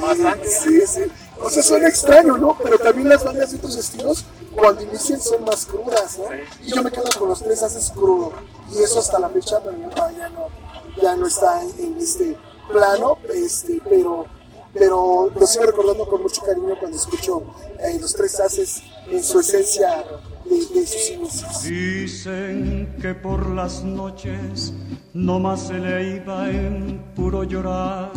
Bastante. 0.01 0.49
Sí, 0.49 0.81
sí. 0.87 1.03
O 1.41 1.51
sea, 1.51 1.63
suena 1.63 1.89
extraño, 1.89 2.37
¿no? 2.37 2.57
Pero 2.63 2.79
también 2.79 3.09
las 3.09 3.25
bandas 3.25 3.51
de 3.51 3.59
otros 3.59 3.77
estilos, 3.77 4.25
cuando 4.55 4.83
inician, 4.83 5.21
son 5.21 5.45
más 5.45 5.67
crudas, 5.67 6.19
¿no? 6.19 6.25
Y 6.63 6.75
yo 6.75 6.83
me 6.83 6.91
quedo 6.91 7.05
con 7.19 7.29
los 7.29 7.43
tres 7.43 7.63
haces 7.63 7.91
crudo. 7.91 8.33
Y 8.73 8.83
eso 8.83 9.01
hasta 9.01 9.19
la 9.19 9.29
fecha, 9.29 9.61
pero 9.63 9.77
ya, 9.79 10.11
ya 10.13 10.29
no, 10.31 10.49
ya 11.01 11.17
no 11.17 11.27
está 11.27 11.63
en, 11.63 11.71
en 11.79 11.99
este 11.99 12.37
plano, 12.69 13.19
este, 13.33 13.81
pero, 13.89 14.27
pero 14.79 15.31
lo 15.35 15.47
sigo 15.47 15.67
recordando 15.67 16.07
con 16.07 16.23
mucho 16.23 16.43
cariño 16.43 16.75
cuando 16.79 16.97
escucho 16.97 17.43
eh, 17.79 17.99
los 18.01 18.15
tres 18.15 18.39
haces 18.41 18.83
en 19.11 19.23
su 19.23 19.41
esencia 19.41 20.05
de, 20.45 20.81
de 20.81 20.87
sus 20.87 21.11
inicios. 21.11 21.63
Dicen 21.63 22.97
que 23.01 23.15
por 23.15 23.49
las 23.51 23.83
noches 23.85 24.73
no 25.15 25.39
más 25.41 25.69
se 25.69 25.79
le 25.79 26.17
iba 26.17 26.51
en 26.51 27.03
puro 27.15 27.45
llorar. 27.45 28.13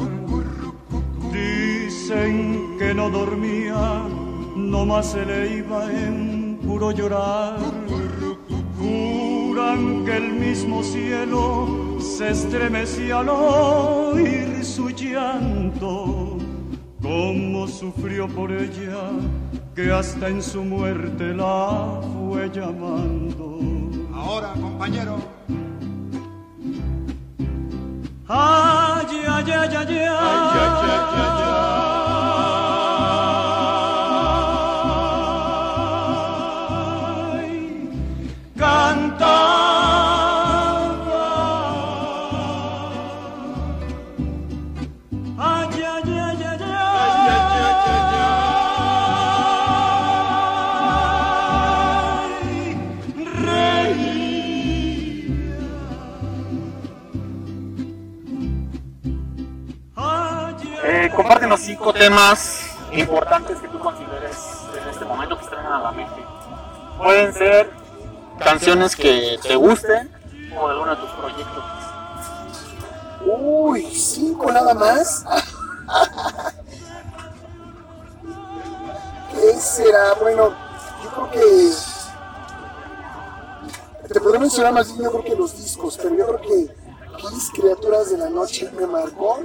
Dicen 1.32 2.78
que 2.78 2.94
no 2.94 3.10
dormía, 3.10 4.04
no 4.56 4.86
más 4.86 5.12
se 5.12 5.26
le 5.26 5.58
iba 5.58 5.92
en 5.92 6.60
puro 6.66 6.92
llorar. 6.92 7.58
Juran 8.80 10.06
que 10.06 10.18
el 10.18 10.34
mismo 10.34 10.84
cielo 10.84 12.00
se 12.00 12.32
estremecía 12.32 13.20
al 13.20 13.30
oír 13.30 14.66
su 14.66 14.90
llanto. 14.90 16.39
Cómo 17.10 17.68
sufrió 17.68 18.28
por 18.28 18.52
ella, 18.52 19.10
que 19.76 19.92
hasta 19.92 20.28
en 20.28 20.44
su 20.44 20.64
muerte 20.64 21.34
la 21.34 22.00
fue 22.04 22.52
llamando. 22.52 23.58
Ahora, 24.14 24.54
compañero, 24.54 25.18
Ay, 28.28 29.08
ay, 29.28 29.52
ay, 29.52 29.72
ay, 29.76 29.88
ay. 29.88 30.08
ay. 30.08 31.39
Cinco 61.90 61.94
temas 61.94 62.62
importantes 62.92 63.58
que 63.60 63.68
tú 63.68 63.80
consideres 63.80 64.38
en 64.80 64.90
este 64.90 65.06
momento 65.06 65.38
que 65.38 65.46
están 65.46 65.66
a 65.66 65.80
la 65.80 65.92
mente. 65.92 66.24
Pueden 66.98 67.34
ser 67.34 67.72
canciones 68.38 68.96
que 68.96 69.40
te 69.42 69.56
gusten 69.56 70.12
o 70.56 70.68
de 70.68 70.74
alguno 70.74 70.96
de 70.96 71.02
tus 71.02 71.10
proyectos. 71.12 71.64
Uy, 73.26 73.86
cinco 73.92 74.52
nada 74.52 74.74
más. 74.74 75.26
¿Qué 79.32 79.54
será? 79.60 80.14
Bueno, 80.22 80.54
yo 81.04 81.10
creo 81.10 81.32
que. 81.32 81.72
Te 84.14 84.20
podría 84.20 84.40
mencionar 84.40 84.74
más 84.74 84.88
bien, 84.88 85.04
yo 85.04 85.12
creo 85.12 85.24
que 85.24 85.36
los 85.36 85.56
discos, 85.56 85.98
pero 85.98 86.16
yo 86.16 86.26
creo 86.28 86.42
que 86.42 86.76
Kiss, 87.18 87.52
Criaturas 87.54 88.10
de 88.10 88.18
la 88.18 88.30
Noche, 88.30 88.72
me 88.72 88.88
marcó. 88.88 89.40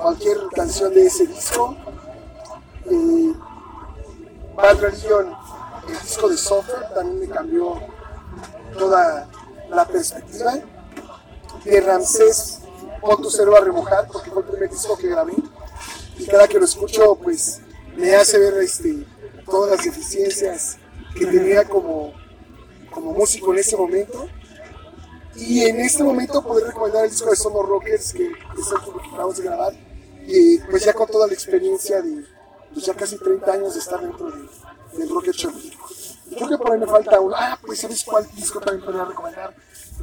Cualquier 0.00 0.38
canción 0.54 0.94
de 0.94 1.06
ese 1.06 1.26
disco. 1.26 1.76
Eh, 2.86 3.34
Bad 4.56 4.80
Religion, 4.80 5.36
el 5.88 6.00
disco 6.00 6.28
de 6.28 6.38
Software, 6.38 6.88
también 6.94 7.20
me 7.20 7.28
cambió 7.28 7.78
toda 8.78 9.28
la 9.68 9.86
perspectiva. 9.86 10.54
De 11.64 11.80
Ramsés 11.82 12.60
pon 13.02 13.20
tu 13.20 13.30
cero 13.30 13.54
a 13.56 13.60
remojar 13.60 14.06
porque 14.10 14.30
fue 14.30 14.42
el 14.42 14.48
primer 14.48 14.70
disco 14.70 14.96
que 14.96 15.08
grabé. 15.08 15.34
Y 16.18 16.26
cada 16.26 16.48
que 16.48 16.58
lo 16.58 16.64
escucho 16.64 17.14
pues 17.16 17.60
me 17.94 18.14
hace 18.14 18.38
ver 18.38 18.54
este, 18.62 19.06
todas 19.44 19.70
las 19.70 19.84
deficiencias 19.84 20.78
que 21.14 21.26
tenía 21.26 21.64
como, 21.64 22.14
como 22.90 23.12
músico 23.12 23.52
en 23.52 23.58
ese 23.58 23.76
momento. 23.76 24.28
Y 25.36 25.62
en 25.64 25.78
este 25.80 26.02
momento 26.02 26.42
poder 26.42 26.68
recomendar 26.68 27.04
el 27.04 27.10
disco 27.10 27.28
de 27.28 27.36
Somos 27.36 27.68
Rockers 27.68 28.14
que 28.14 28.24
es 28.24 28.72
el 28.72 28.80
que 28.80 29.08
acabamos 29.08 29.36
de 29.36 29.44
grabar 29.44 29.89
y 30.26 30.58
pues 30.58 30.84
ya 30.84 30.92
con 30.92 31.08
toda 31.08 31.26
la 31.26 31.32
experiencia 31.34 32.00
de 32.02 32.24
pues 32.72 32.86
ya 32.86 32.94
casi 32.94 33.18
30 33.18 33.52
años 33.52 33.74
de 33.74 33.80
estar 33.80 34.00
dentro 34.00 34.30
de, 34.30 34.48
del 34.98 35.08
rock 35.10 35.28
hecho 35.28 35.48
en 35.48 35.56
México. 35.56 35.86
Y 36.30 36.36
Creo 36.36 36.48
que 36.48 36.58
por 36.58 36.72
ahí 36.72 36.78
me 36.78 36.86
falta 36.86 37.20
uno. 37.20 37.34
Ah, 37.36 37.58
pues 37.66 37.80
¿sabes 37.80 38.04
cuál 38.04 38.26
disco 38.36 38.60
también 38.60 38.84
podría 38.84 39.04
recomendar? 39.04 39.54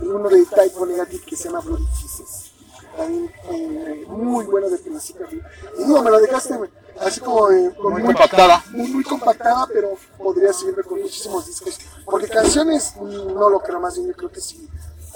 Uno 0.01 0.27
de 0.29 0.45
Type 0.45 0.75
O 0.77 0.85
Negative 0.85 1.23
que 1.25 1.35
se 1.35 1.45
llama 1.45 1.61
Bloody 1.61 1.85
Kisses. 2.01 2.51
También 2.97 3.31
eh, 3.51 4.05
muy 4.07 4.45
bueno 4.45 4.69
de 4.69 4.77
principio 4.79 5.25
a 5.25 5.29
fin. 5.29 5.41
Y 5.79 5.83
digo, 5.85 6.01
me 6.03 6.09
lo 6.11 6.19
dejaste 6.19 6.59
así 6.99 7.19
como 7.21 7.49
eh, 7.51 7.73
con 7.81 7.93
Muy 7.93 8.03
compactada. 8.03 8.63
Muy, 8.71 8.87
muy 8.89 9.03
compactada, 9.03 9.67
pero 9.71 9.95
podría 10.17 10.51
seguirme 10.51 10.83
con 10.83 10.99
muchísimos 11.01 11.45
discos. 11.45 11.79
Porque 12.05 12.27
canciones 12.27 12.93
mm, 12.99 13.33
no 13.33 13.49
lo 13.49 13.59
creo, 13.61 13.79
más 13.79 13.95
bien 13.95 14.07
yo 14.09 14.13
creo 14.15 14.31
que 14.31 14.41
sí. 14.41 14.67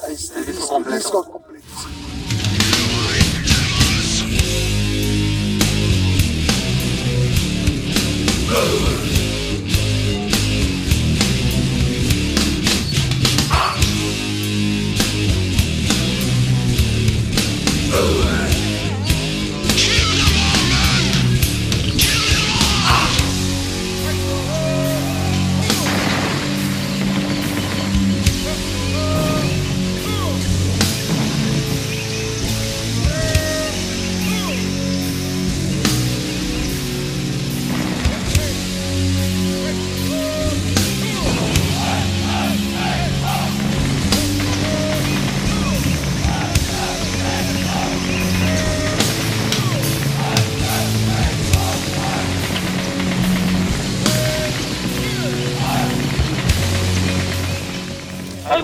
Este, 0.08 0.40
El 0.40 0.46
disco 0.46 0.62
disco- 0.62 0.74
completo. 0.74 0.98
disco 0.98 1.32
completo, 1.32 1.66
sí. 1.84 2.11
Move! 8.52 9.11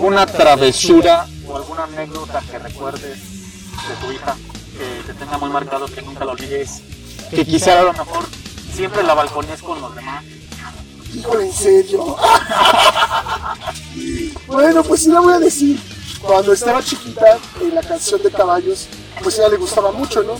¿Alguna 0.07 0.25
travesura 0.25 1.27
o 1.45 1.57
alguna 1.57 1.83
anécdota 1.83 2.41
que 2.49 2.57
recuerdes 2.59 3.01
de 3.01 3.95
tu 3.99 4.09
hija 4.13 4.37
que 4.77 5.03
te 5.05 5.13
tenga 5.13 5.37
muy 5.37 5.49
marcado, 5.49 5.85
que 5.87 6.01
nunca 6.01 6.23
lo 6.23 6.31
olvides? 6.31 6.81
Que 7.29 7.45
quizá 7.45 7.81
a 7.81 7.83
lo 7.83 7.91
mejor 7.91 8.23
siempre 8.73 9.03
la 9.03 9.15
balconías 9.15 9.61
con 9.61 9.81
los 9.81 9.93
demás. 9.93 10.23
Híjole, 11.13 11.47
en 11.47 11.53
serio. 11.53 12.05
bueno, 14.47 14.81
pues 14.83 15.03
sí 15.03 15.09
la 15.09 15.19
voy 15.19 15.33
a 15.33 15.39
decir. 15.39 15.77
Cuando 16.21 16.53
estaba 16.53 16.81
chiquita, 16.81 17.37
en 17.59 17.75
la 17.75 17.81
canción 17.81 18.23
de 18.23 18.31
caballos, 18.31 18.87
pues 19.21 19.37
a 19.37 19.41
ella 19.41 19.49
le 19.49 19.57
gustaba 19.57 19.91
mucho, 19.91 20.23
¿no? 20.23 20.37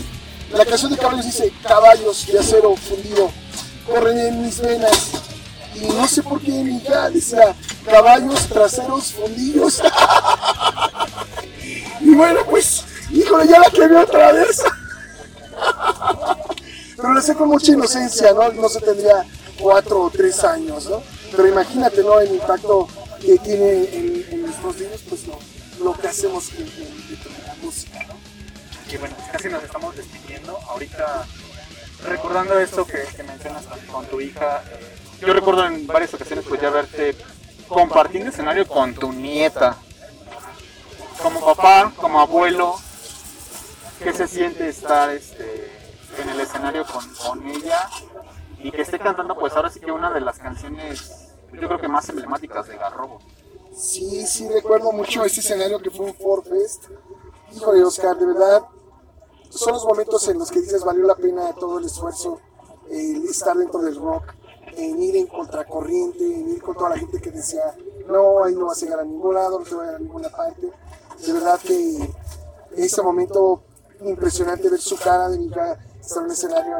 La 0.56 0.64
canción 0.64 0.90
de 0.90 0.96
caballos 0.96 1.26
dice, 1.26 1.52
caballos 1.62 2.26
de 2.26 2.38
acero 2.38 2.74
fundido, 2.74 3.30
corren 3.86 4.18
en 4.18 4.40
mis 4.40 4.62
venas. 4.62 5.17
Y 5.80 5.88
no 5.88 6.08
sé 6.08 6.22
por 6.22 6.40
qué 6.40 6.50
mi 6.50 6.78
hija 6.78 7.10
decía, 7.10 7.54
caballos 7.84 8.48
traseros 8.48 9.12
fundidos. 9.12 9.80
y 12.00 12.14
bueno, 12.14 12.40
pues, 12.48 12.84
híjole, 13.10 13.46
ya 13.46 13.60
la 13.60 13.70
quemé 13.70 13.96
otra 13.96 14.32
vez. 14.32 14.62
Pero 16.96 17.12
lo 17.12 17.20
hacía 17.20 17.34
con 17.34 17.48
mucha 17.48 17.72
inocencia, 17.72 18.32
¿no? 18.32 18.50
No 18.52 18.68
se 18.68 18.80
tendría 18.80 19.24
cuatro 19.60 20.02
o 20.02 20.10
tres 20.10 20.42
años, 20.44 20.86
¿no? 20.86 21.02
Pero 21.30 21.48
imagínate, 21.48 22.02
¿no? 22.02 22.20
El 22.20 22.34
impacto 22.34 22.88
que 23.20 23.38
tiene 23.38 23.84
en, 23.92 24.26
en 24.30 24.42
nuestros 24.42 24.76
niños, 24.76 25.00
pues 25.08 25.26
lo, 25.26 25.38
lo 25.84 25.92
que 25.94 26.08
hacemos 26.08 26.50
de 26.50 26.64
la 27.46 27.54
música, 27.62 28.04
¿no? 28.08 28.14
Y 28.92 28.96
bueno, 28.96 29.16
casi 29.30 29.48
nos 29.48 29.62
estamos 29.62 29.96
despidiendo. 29.96 30.58
Ahorita 30.68 31.26
recordando 32.04 32.58
esto 32.58 32.86
que, 32.86 33.04
que 33.16 33.22
mencionas 33.22 33.66
con, 33.66 33.78
con 33.86 34.06
tu 34.06 34.20
hija, 34.20 34.62
eh, 34.72 34.97
yo 35.20 35.32
recuerdo 35.32 35.66
en 35.66 35.86
varias 35.86 36.14
ocasiones 36.14 36.44
pues 36.48 36.60
ya 36.60 36.70
verte 36.70 37.16
compartiendo 37.68 38.30
escenario 38.30 38.66
con 38.66 38.94
tu 38.94 39.12
nieta. 39.12 39.76
Como 41.22 41.40
papá, 41.40 41.92
como 41.96 42.20
abuelo, 42.20 42.76
¿qué 44.02 44.12
se 44.12 44.28
siente 44.28 44.68
estar 44.68 45.10
este, 45.10 45.68
en 46.22 46.28
el 46.28 46.40
escenario 46.40 46.86
con, 46.86 47.04
con 47.14 47.46
ella? 47.48 47.88
Y 48.62 48.70
que 48.70 48.82
esté 48.82 48.98
cantando 48.98 49.36
pues 49.36 49.52
ahora 49.54 49.70
sí 49.70 49.80
que 49.80 49.90
una 49.90 50.10
de 50.10 50.20
las 50.20 50.38
canciones, 50.38 51.32
yo 51.52 51.66
creo 51.66 51.80
que 51.80 51.88
más 51.88 52.08
emblemáticas 52.08 52.68
de 52.68 52.76
Garrobo. 52.76 53.20
Sí, 53.74 54.26
sí, 54.26 54.48
recuerdo 54.48 54.92
mucho 54.92 55.24
ese 55.24 55.40
escenario 55.40 55.80
que 55.80 55.90
fue 55.90 56.06
un 56.06 56.14
Forfest. 56.14 56.84
Híjole, 57.54 57.82
Oscar, 57.82 58.16
de 58.16 58.26
verdad, 58.26 58.62
son 59.50 59.72
los 59.72 59.84
momentos 59.84 60.26
en 60.28 60.38
los 60.38 60.50
que 60.50 60.60
dices 60.60 60.84
valió 60.84 61.04
la 61.04 61.14
pena 61.16 61.52
todo 61.54 61.78
el 61.78 61.84
esfuerzo, 61.84 62.40
estar 62.90 63.56
dentro 63.56 63.80
del 63.80 63.96
rock, 63.96 64.34
en 64.76 65.02
ir 65.02 65.16
en 65.16 65.26
contracorriente, 65.26 66.24
en 66.24 66.50
ir 66.50 66.62
con 66.62 66.74
toda 66.74 66.90
la 66.90 66.98
gente 66.98 67.20
que 67.20 67.30
decía, 67.30 67.62
no, 68.06 68.44
ahí 68.44 68.54
no 68.54 68.66
vas 68.66 68.82
a 68.82 68.86
llegar 68.86 69.00
a 69.00 69.04
ningún 69.04 69.34
lado, 69.34 69.58
no 69.58 69.64
te 69.64 69.74
vas 69.74 69.82
a 69.82 69.86
llegar 69.86 69.96
a 69.96 69.98
ninguna 69.98 70.28
parte. 70.28 70.70
De 71.26 71.32
verdad 71.32 71.58
que 71.60 72.10
ese 72.76 73.02
momento 73.02 73.62
impresionante 74.00 74.68
ver 74.70 74.80
su 74.80 74.96
cara 74.96 75.28
de 75.28 75.38
mi 75.38 75.46
hija 75.46 75.78
estar 76.00 76.18
en 76.18 76.24
un 76.24 76.30
escenario 76.30 76.76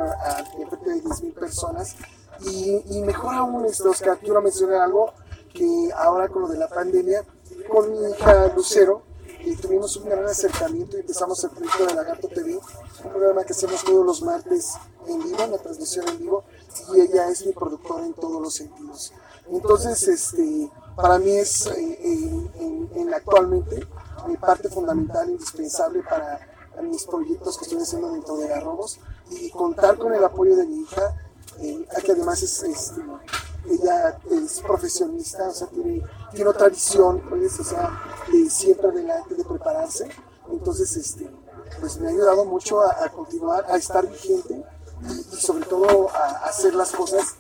frente 0.69 0.91
de 0.91 1.03
10.000 1.03 1.35
personas. 1.35 1.97
Y, 2.41 2.83
y 2.89 3.03
mejor 3.03 3.35
aún, 3.35 3.65
este, 3.67 3.89
Oscar, 3.89 4.19
quiero 4.19 4.41
mencionar 4.41 4.83
algo 4.83 5.13
que 5.53 5.91
ahora 5.97 6.29
con 6.29 6.43
lo 6.43 6.49
de 6.49 6.59
la 6.59 6.69
pandemia, 6.69 7.25
con 7.69 7.91
mi 7.91 8.11
hija 8.11 8.53
Lucero, 8.55 9.03
eh, 9.41 9.57
tuvimos 9.61 9.97
un 9.97 10.05
gran 10.05 10.25
acercamiento 10.25 10.97
y 10.97 11.01
empezamos 11.01 11.43
el 11.45 11.51
proyecto 11.51 11.87
de 11.87 11.95
Lagarto 11.95 12.29
TV, 12.29 12.55
un 13.05 13.11
programa 13.11 13.45
que 13.45 13.53
hacemos 13.53 13.83
todos 13.85 14.05
los 14.05 14.23
martes 14.23 14.75
en 15.07 15.23
vivo, 15.23 15.43
en 15.43 15.53
la 15.53 15.59
transmisión 15.59 16.09
en 16.09 16.19
vivo, 16.19 16.45
y 16.95 17.01
ella 17.01 17.29
es 17.29 17.45
mi 17.47 17.53
productora 17.53 18.05
en 18.07 18.15
todos 18.15 18.41
los 18.41 18.55
sentidos. 18.55 19.13
Entonces, 19.51 20.07
este, 20.09 20.71
para 20.97 21.19
mí 21.19 21.31
es 21.31 21.67
eh, 21.67 21.99
en- 22.03 22.51
en- 22.63 22.91
en 22.95 23.15
actualmente 23.15 23.87
mi 24.27 24.37
parte 24.37 24.69
fundamental, 24.69 25.31
indispensable 25.31 26.03
para 26.03 26.41
mis 26.83 27.05
proyectos 27.05 27.57
que 27.59 27.65
estoy 27.65 27.81
haciendo 27.83 28.13
dentro 28.13 28.37
de 28.37 28.49
Garrobos 28.49 28.99
y 29.31 29.51
contar 29.51 29.97
con 29.99 30.15
el 30.15 30.23
apoyo 30.25 30.57
de 30.57 30.67
mi 30.67 30.81
hija, 30.83 31.17
eh, 31.61 31.87
que 32.05 32.13
además 32.13 32.43
es, 32.43 32.63
este, 32.63 33.01
ella 33.69 34.19
es 34.31 34.61
profesionista, 34.61 35.49
o 35.49 35.53
sea, 35.53 35.67
tiene, 35.69 36.03
tiene 36.33 36.51
otra 36.51 36.69
visión, 36.69 37.21
pues, 37.29 37.59
o 37.59 37.65
sea, 37.65 37.91
de 38.31 38.49
siempre 38.49 38.89
adelante, 38.89 39.35
de 39.35 39.45
prepararse. 39.45 40.09
Entonces, 40.51 40.97
este, 40.97 41.29
pues 41.81 41.99
me 41.99 42.09
ha 42.09 42.11
ayudado 42.11 42.45
mucho 42.45 42.81
a, 42.81 43.05
a 43.05 43.11
continuar, 43.11 43.65
a 43.69 43.77
estar 43.77 44.07
vigente 44.09 44.65
y, 45.03 45.37
sobre 45.37 45.65
todo 45.67 46.09
a, 46.11 46.17
a 46.29 46.45
hacer 46.47 46.75
las 46.75 46.93
cosas 46.93 47.37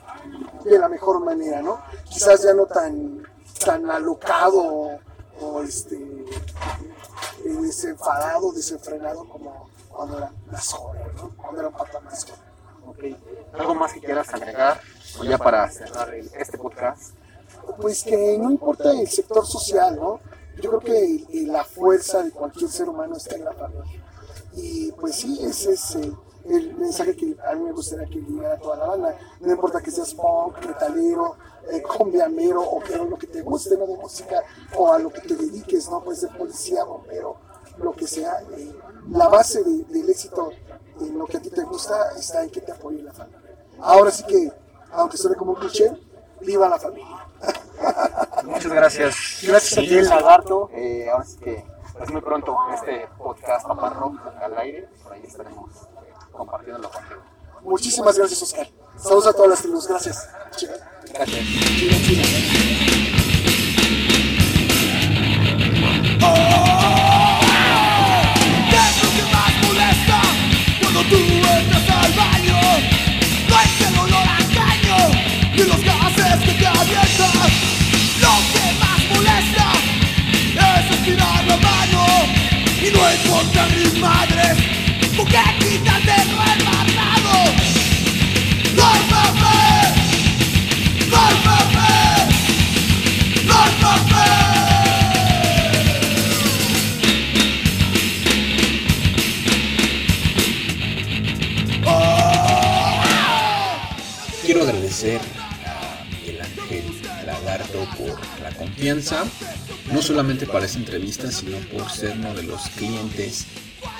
de 0.65 0.79
la 0.79 0.89
mejor 0.89 1.21
manera, 1.25 1.63
¿no? 1.63 1.81
Quizás 2.09 2.43
ya 2.43 2.55
no 2.55 2.67
tan, 2.67 3.23
tan 3.65 3.91
alocado 3.91 4.59
o, 4.63 5.01
o, 5.41 5.63
este, 5.63 6.25
desenfadado, 7.45 8.53
desenfrenado 8.53 9.29
como 9.29 9.69
cuando 9.91 10.19
era 10.19 10.33
más 10.51 10.73
joven, 10.73 11.03
¿no? 11.17 11.31
Cuando 11.37 11.61
era 11.61 11.69
un 11.69 12.05
más 12.05 12.25
joven. 12.25 13.17
¿Algo 13.59 13.75
más 13.75 13.93
que 13.93 14.01
quieras 14.01 14.33
agregar? 14.33 14.81
O 15.21 15.25
ya 15.25 15.39
para 15.39 15.71
cerrar 15.71 16.15
el- 16.15 16.31
este 16.35 16.59
podcast. 16.59 17.13
pues 17.81 18.03
que 18.03 18.39
no 18.39 18.51
importa 18.51 18.91
el 18.93 19.09
sector 19.09 19.47
social, 19.47 19.97
¿no? 19.97 20.21
Yo 20.61 20.71
creo 20.71 20.81
que 20.81 21.27
la 21.47 21.65
fuerza 21.65 22.23
de 22.23 22.31
cualquier 22.33 22.71
ser 22.71 22.89
humano 22.89 23.17
está 23.17 23.37
en 23.37 23.45
la 23.45 23.53
familia. 23.53 24.03
Y 24.55 24.91
pues 24.93 25.17
sí, 25.17 25.39
ese 25.43 25.73
es 25.75 25.95
eh, 25.97 26.13
el 26.49 26.75
mensaje 26.77 27.15
que 27.17 27.37
a 27.47 27.55
mí 27.55 27.63
me 27.65 27.73
gustaría 27.73 28.07
que 28.07 28.21
llegara 28.21 28.55
a 28.55 28.59
toda 28.59 28.77
la 28.77 28.87
banda. 28.87 29.19
No 29.41 29.53
importa 29.53 29.81
que 29.81 29.91
seas 29.91 30.15
punk, 30.15 30.65
metalero, 30.67 31.37
eh, 31.71 31.83
combiamero 31.83 32.63
o 32.63 32.81
que 32.81 32.97
lo 32.97 33.17
que 33.19 33.27
te 33.27 33.43
guste, 33.43 33.77
¿no? 33.77 33.87
De 33.87 33.97
música 33.97 34.43
o 34.77 34.93
a 34.93 34.99
lo 34.99 35.11
que 35.11 35.21
te 35.21 35.35
dediques, 35.37 35.89
¿no? 35.91 36.03
Puede 36.03 36.19
ser 36.19 36.31
policía, 36.37 36.85
bombero, 36.85 37.37
lo 37.79 37.93
que 37.93 38.07
sea. 38.07 38.41
eh, 38.57 38.75
la 39.11 39.29
base 39.29 39.63
de- 39.65 39.85
del 39.85 40.11
éxito 40.11 40.51
en 41.01 41.19
lo 41.19 41.27
que 41.27 41.37
a 41.39 41.41
ti 41.41 41.49
te 41.51 41.63
gusta 41.63 42.13
está 42.17 42.43
en 42.43 42.51
que 42.51 42.61
te 42.61 42.73
apoye 42.73 43.03
la 43.03 43.13
familia. 43.13 43.41
Ahora 43.81 44.11
sí 44.11 44.23
que, 44.25 44.53
aunque 44.93 45.17
suene 45.17 45.37
como 45.37 45.53
un 45.53 45.59
cliché, 45.61 45.93
viva 46.41 46.69
la 46.69 46.79
familia. 46.79 47.27
Muchas 48.45 48.73
gracias. 48.73 49.15
Gracias 49.47 49.79
a 49.79 49.81
ti, 49.81 49.95
el 49.97 50.09
lagarto. 50.09 50.71
Eh, 50.73 51.09
ahora 51.11 51.25
sí 51.25 51.39
que 51.39 51.65
pues 51.97 52.11
muy 52.13 52.21
pronto 52.21 52.57
este 52.75 53.09
podcast 53.19 53.67
Papá 53.67 53.91
Rock 53.91 54.19
al 54.41 54.59
aire. 54.59 54.89
Por 55.03 55.13
ahí 55.13 55.23
estaremos 55.25 55.71
compartiéndolo 56.39 56.91
contigo. 56.91 57.21
Muchísimas 57.63 58.17
gracias, 58.17 58.43
Oscar. 58.43 58.69
Saludos 58.97 59.27
a 59.27 59.33
todas 59.33 59.51
las 59.51 59.61
tribus. 59.61 59.89
Gracias. 59.89 60.29
Chica. 60.57 60.75
Gracias. 61.13 61.45
China. 62.07 62.23
¿Qué 66.21 66.78
no 109.93 110.03
solamente 110.03 110.47
para 110.47 110.67
esta 110.67 110.79
entrevista, 110.79 111.31
sino 111.31 111.59
por 111.69 111.91
ser 111.91 112.17
uno 112.19 112.35
de 112.35 112.43
los 112.43 112.69
clientes 112.71 113.47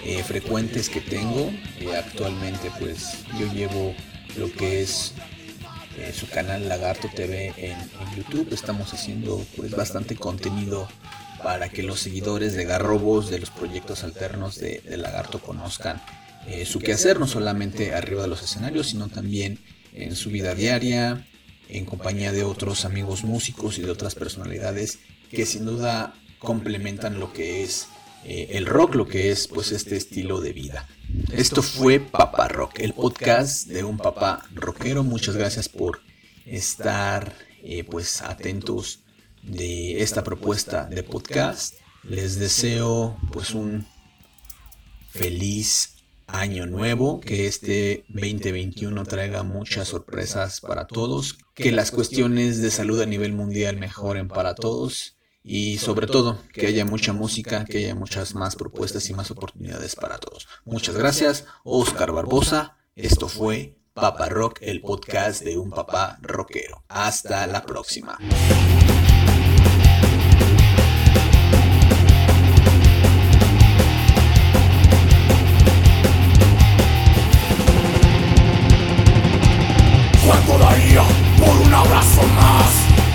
eh, 0.05 0.23
frecuentes 0.23 0.89
que 0.89 1.01
tengo. 1.01 1.51
Eh, 1.81 1.97
actualmente 1.97 2.71
pues 2.79 3.25
yo 3.39 3.53
llevo 3.53 3.95
lo 4.37 4.53
que 4.53 4.83
es 4.83 5.15
eh, 5.97 6.13
su 6.13 6.29
canal 6.29 6.69
Lagarto 6.69 7.09
TV 7.15 7.55
en, 7.57 7.73
en 7.73 8.17
YouTube. 8.17 8.53
Estamos 8.53 8.93
haciendo 8.93 9.45
pues 9.57 9.73
bastante 9.73 10.17
contenido 10.17 10.89
para 11.43 11.69
que 11.69 11.83
los 11.83 12.01
seguidores 12.01 12.55
de 12.55 12.65
Garrobos, 12.65 13.31
de 13.31 13.39
los 13.39 13.51
proyectos 13.51 14.05
alternos 14.05 14.57
de, 14.57 14.81
de 14.81 14.97
Lagarto 14.97 15.41
conozcan 15.41 16.03
eh, 16.49 16.65
su 16.65 16.79
quehacer, 16.79 17.21
no 17.21 17.27
solamente 17.27 17.95
arriba 17.95 18.23
de 18.23 18.29
los 18.29 18.43
escenarios, 18.43 18.89
sino 18.89 19.09
también 19.09 19.59
en 19.93 20.17
su 20.17 20.31
vida 20.31 20.55
diaria, 20.55 21.27
en 21.69 21.85
compañía 21.85 22.33
de 22.33 22.45
otros 22.45 22.85
amigos 22.85 23.25
músicos 23.25 23.79
y 23.79 23.83
de 23.83 23.91
otras 23.91 24.15
personalidades 24.15 24.99
que 25.31 25.47
sin 25.47 25.67
duda 25.67 26.15
complementan 26.39 27.21
lo 27.21 27.33
que 27.33 27.63
es 27.63 27.89
eh, 28.25 28.49
el 28.53 28.67
rock, 28.67 28.95
lo 28.95 29.07
que 29.07 29.31
es 29.31 29.49
pues 29.49 29.73
este 29.73 29.97
estilo 29.97 30.41
de 30.41 30.53
vida. 30.53 30.89
Esto 31.33 31.63
fue 31.63 32.01
Papá 32.01 32.49
Rock, 32.49 32.81
el 32.81 32.93
podcast 32.93 33.69
de 33.69 33.85
un 33.85 33.97
papá 33.97 34.45
rockero. 34.55 35.05
Muchas 35.05 35.37
gracias 35.37 35.69
por 35.69 36.01
estar 36.45 37.35
eh, 37.63 37.85
pues 37.85 38.23
atentos 38.23 39.01
de 39.43 40.03
esta 40.03 40.25
propuesta 40.25 40.87
de 40.87 41.03
podcast. 41.03 41.75
Les 42.03 42.39
deseo 42.39 43.17
pues 43.33 43.53
un 43.53 43.87
feliz 45.11 45.98
año 46.29 46.67
nuevo, 46.67 47.21
que 47.21 47.47
este 47.47 48.05
2021 48.09 49.05
traiga 49.05 49.43
muchas 49.43 49.89
sorpresas 49.89 50.61
para 50.61 50.87
todos, 50.87 51.39
que 51.55 51.73
las 51.73 51.91
cuestiones 51.91 52.63
de 52.63 52.71
salud 52.71 53.01
a 53.01 53.07
nivel 53.07 53.33
mundial 53.33 53.77
mejoren 53.79 54.29
para 54.29 54.55
todos 54.55 55.17
y 55.43 55.79
sobre 55.79 56.07
todo 56.07 56.39
que 56.53 56.67
haya 56.67 56.85
mucha 56.85 57.13
música, 57.13 57.65
que 57.65 57.79
haya 57.79 57.95
muchas 57.95 58.35
más 58.35 58.55
propuestas 58.55 59.09
y 59.09 59.15
más 59.15 59.31
oportunidades 59.31 59.97
para 59.97 60.19
todos. 60.19 60.47
Muchas 60.65 60.95
gracias, 60.97 61.47
Oscar 61.65 62.13
Barbosa. 62.13 62.77
Esto 62.95 63.29
fue 63.29 63.79
Papa 63.95 64.29
Rock, 64.29 64.59
el 64.61 64.83
podcast 64.83 65.43
de 65.43 65.57
un 65.57 65.71
papá 65.71 66.19
rockero. 66.21 66.85
Hasta 66.89 67.47
la 67.47 67.65
próxima. 67.65 68.19
por 80.59 81.57
un 81.61 81.73
abrazo 81.73 82.23
más 82.35 82.67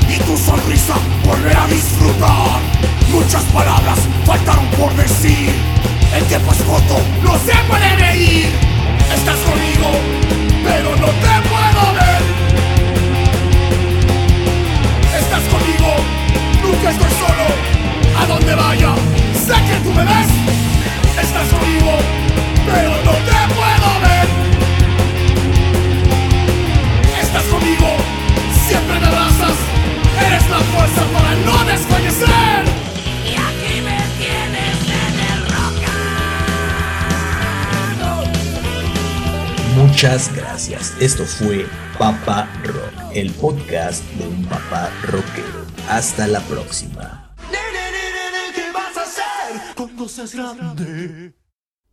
y 0.08 0.18
tu 0.24 0.38
sonrisa 0.38 0.96
volver 1.26 1.58
a 1.58 1.68
disfrutar. 1.68 2.62
Muchas 3.12 3.44
palabras 3.46 4.00
faltaron 4.26 4.66
por 4.80 4.94
decir. 4.96 5.52
El 6.16 6.24
tiempo 6.26 6.52
es 6.54 6.62
corto, 6.62 7.02
no 7.22 7.34
se 7.40 7.54
puede 7.68 7.96
reír. 7.98 8.50
Estás 9.14 9.38
conmigo, 9.40 9.92
pero 10.64 10.96
no 10.96 11.08
te 11.08 11.50
puedo 11.50 11.94
ver. 12.00 12.22
Estás 15.20 15.44
conmigo, 15.52 15.96
nunca 16.64 16.92
estoy 16.92 17.12
solo. 17.12 17.46
A 18.20 18.26
donde 18.26 18.56
vaya, 18.56 18.96
sé 19.34 19.54
que 19.54 19.80
tú 19.84 19.92
me 19.92 20.06
ves. 20.06 20.28
Estás 21.22 21.48
conmigo, 21.50 21.98
pero 22.66 23.04
no 23.04 23.23
Muchas 40.04 40.36
gracias. 40.36 40.94
Esto 41.00 41.24
fue 41.24 41.66
Papa 41.98 42.50
Rock, 42.66 42.94
el 43.14 43.32
podcast 43.32 44.04
de 44.16 44.28
un 44.28 44.44
papá 44.48 44.92
rockero. 45.04 45.66
Hasta 45.88 46.28
la 46.28 46.42
próxima. 46.42 47.34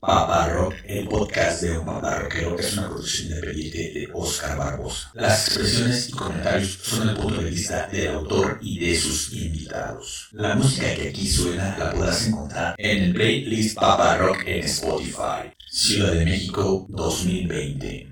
Papá 0.00 0.48
Rock, 0.48 0.76
el 0.86 1.06
podcast 1.08 1.60
de 1.60 1.78
un 1.78 1.84
papá 1.84 2.20
rockero, 2.20 2.58
es 2.58 2.72
una 2.72 2.88
producción 2.88 3.28
independiente 3.28 3.92
de 3.92 4.08
Oscar 4.14 4.56
Barbosa. 4.56 5.10
Las 5.12 5.46
expresiones 5.46 6.08
y 6.08 6.12
comentarios 6.12 6.78
son 6.82 7.10
el 7.10 7.16
punto 7.16 7.42
de 7.42 7.50
vista 7.50 7.86
del 7.86 8.14
autor 8.14 8.58
y 8.62 8.78
de 8.78 8.98
sus 8.98 9.34
invitados. 9.34 10.30
La 10.32 10.54
música 10.54 10.94
que 10.94 11.10
aquí 11.10 11.28
suena 11.28 11.76
la 11.76 11.92
podrás 11.92 12.26
encontrar 12.26 12.74
en 12.78 13.02
el 13.02 13.12
playlist 13.12 13.76
Papá 13.78 14.16
Rock 14.16 14.44
en 14.46 14.64
Spotify. 14.64 15.52
Ciudad 15.68 16.12
de 16.12 16.24
México 16.24 16.86
2020. 16.88 18.09